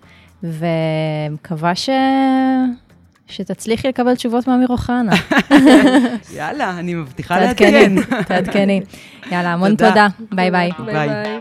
[0.43, 1.91] ומקווה ש...
[3.27, 5.13] שתצליחי לקבל תשובות מאמיר אוחנה.
[6.37, 8.23] יאללה, אני מבטיחה תעדכני, לעדכן.
[8.23, 8.81] תעדכני.
[9.31, 9.91] יאללה, המון תודה.
[9.91, 10.09] תודה.
[10.33, 10.71] ביי ביי.
[10.79, 11.09] ביי ביי.
[11.09, 11.41] ביי.